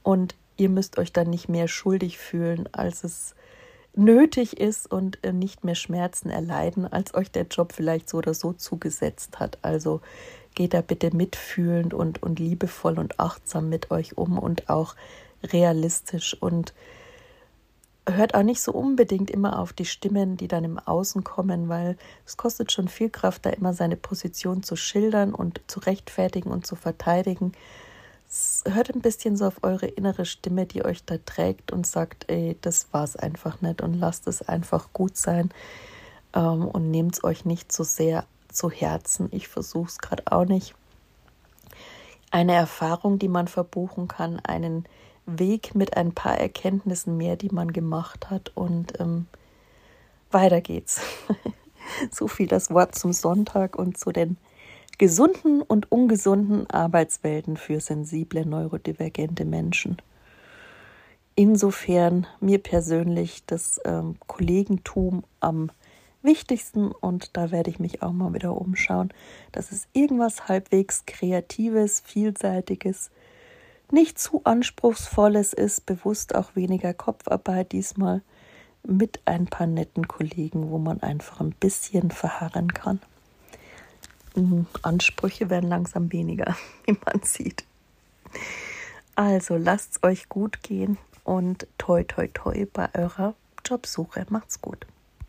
Und 0.02 0.34
ihr 0.56 0.68
müsst 0.68 0.98
euch 0.98 1.12
dann 1.12 1.30
nicht 1.30 1.48
mehr 1.48 1.68
schuldig 1.68 2.18
fühlen, 2.18 2.68
als 2.72 3.04
es 3.04 3.34
nötig 3.96 4.58
ist 4.58 4.90
und 4.90 5.18
äh, 5.24 5.32
nicht 5.32 5.64
mehr 5.64 5.74
Schmerzen 5.74 6.30
erleiden, 6.30 6.86
als 6.90 7.14
euch 7.14 7.30
der 7.30 7.46
Job 7.46 7.72
vielleicht 7.72 8.08
so 8.08 8.18
oder 8.18 8.34
so 8.34 8.52
zugesetzt 8.52 9.38
hat. 9.38 9.58
Also 9.62 10.00
geht 10.54 10.74
da 10.74 10.80
bitte 10.80 11.14
mitfühlend 11.14 11.94
und, 11.94 12.22
und 12.22 12.38
liebevoll 12.38 12.98
und 12.98 13.20
achtsam 13.20 13.68
mit 13.68 13.90
euch 13.90 14.16
um 14.16 14.38
und 14.38 14.68
auch 14.68 14.94
realistisch 15.42 16.36
und 16.40 16.74
hört 18.08 18.34
auch 18.34 18.42
nicht 18.42 18.60
so 18.60 18.72
unbedingt 18.72 19.30
immer 19.30 19.58
auf 19.58 19.72
die 19.72 19.86
Stimmen, 19.86 20.36
die 20.36 20.48
dann 20.48 20.64
im 20.64 20.78
Außen 20.78 21.24
kommen, 21.24 21.68
weil 21.68 21.96
es 22.26 22.36
kostet 22.36 22.70
schon 22.70 22.88
viel 22.88 23.10
Kraft, 23.10 23.46
da 23.46 23.50
immer 23.50 23.72
seine 23.72 23.96
Position 23.96 24.62
zu 24.62 24.76
schildern 24.76 25.34
und 25.34 25.60
zu 25.66 25.80
rechtfertigen 25.80 26.50
und 26.50 26.66
zu 26.66 26.76
verteidigen. 26.76 27.52
Hört 28.66 28.94
ein 28.94 29.00
bisschen 29.00 29.36
so 29.36 29.46
auf 29.46 29.62
eure 29.62 29.86
innere 29.86 30.24
Stimme, 30.24 30.66
die 30.66 30.84
euch 30.84 31.04
da 31.04 31.18
trägt 31.18 31.72
und 31.72 31.86
sagt, 31.86 32.30
ey, 32.30 32.56
das 32.62 32.88
war's 32.92 33.16
einfach 33.16 33.60
nicht 33.60 33.80
und 33.80 33.94
lasst 33.94 34.26
es 34.26 34.42
einfach 34.42 34.92
gut 34.92 35.16
sein 35.16 35.50
ähm, 36.34 36.66
und 36.66 36.90
nehmt 36.90 37.14
es 37.14 37.24
euch 37.24 37.44
nicht 37.44 37.72
so 37.72 37.84
sehr 37.84 38.26
zu 38.50 38.70
Herzen. 38.70 39.28
Ich 39.30 39.48
versuche 39.48 39.88
es 39.88 39.98
gerade 39.98 40.24
auch 40.26 40.44
nicht. 40.44 40.74
Eine 42.30 42.54
Erfahrung, 42.54 43.18
die 43.18 43.28
man 43.28 43.46
verbuchen 43.46 44.08
kann, 44.08 44.40
einen 44.40 44.84
Weg 45.26 45.74
mit 45.74 45.96
ein 45.96 46.12
paar 46.12 46.38
Erkenntnissen 46.38 47.16
mehr, 47.16 47.36
die 47.36 47.50
man 47.50 47.72
gemacht 47.72 48.30
hat. 48.30 48.50
Und 48.54 48.98
ähm, 49.00 49.26
weiter 50.30 50.60
geht's. 50.60 51.00
so 52.10 52.28
viel 52.28 52.48
das 52.48 52.70
Wort 52.70 52.94
zum 52.96 53.12
Sonntag 53.12 53.76
und 53.76 53.98
zu 53.98 54.10
den 54.10 54.36
gesunden 54.98 55.62
und 55.62 55.90
ungesunden 55.90 56.68
Arbeitswelten 56.70 57.56
für 57.56 57.80
sensible 57.80 58.46
neurodivergente 58.46 59.44
Menschen. 59.44 59.96
Insofern 61.36 62.26
mir 62.40 62.58
persönlich 62.58 63.44
das 63.46 63.80
ähm, 63.84 64.16
Kollegentum 64.26 65.24
am 65.40 65.70
wichtigsten 66.22 66.90
und 66.90 67.36
da 67.36 67.50
werde 67.50 67.70
ich 67.70 67.78
mich 67.78 68.02
auch 68.02 68.12
mal 68.12 68.34
wieder 68.34 68.56
umschauen, 68.56 69.12
dass 69.52 69.72
es 69.72 69.88
irgendwas 69.92 70.48
halbwegs 70.48 71.04
Kreatives, 71.06 72.00
Vielseitiges, 72.00 73.10
nicht 73.90 74.18
zu 74.18 74.42
anspruchsvolles 74.44 75.52
ist, 75.52 75.86
bewusst 75.86 76.34
auch 76.34 76.56
weniger 76.56 76.94
Kopfarbeit 76.94 77.72
diesmal 77.72 78.22
mit 78.86 79.20
ein 79.24 79.46
paar 79.46 79.66
netten 79.66 80.08
Kollegen, 80.08 80.70
wo 80.70 80.78
man 80.78 81.02
einfach 81.02 81.40
ein 81.40 81.54
bisschen 81.58 82.10
verharren 82.10 82.72
kann. 82.72 83.00
Ansprüche 84.82 85.50
werden 85.50 85.68
langsam 85.68 86.12
weniger, 86.12 86.56
wie 86.86 86.96
man 87.04 87.22
sieht. 87.22 87.64
Also 89.16 89.56
lasst 89.56 89.96
es 89.96 90.02
euch 90.02 90.28
gut 90.28 90.62
gehen 90.62 90.98
und 91.22 91.66
toi 91.78 92.02
toi 92.02 92.28
toi 92.28 92.66
bei 92.72 92.88
eurer 92.94 93.34
Jobsuche. 93.64 94.26
Macht's 94.28 94.60
gut. 94.60 94.86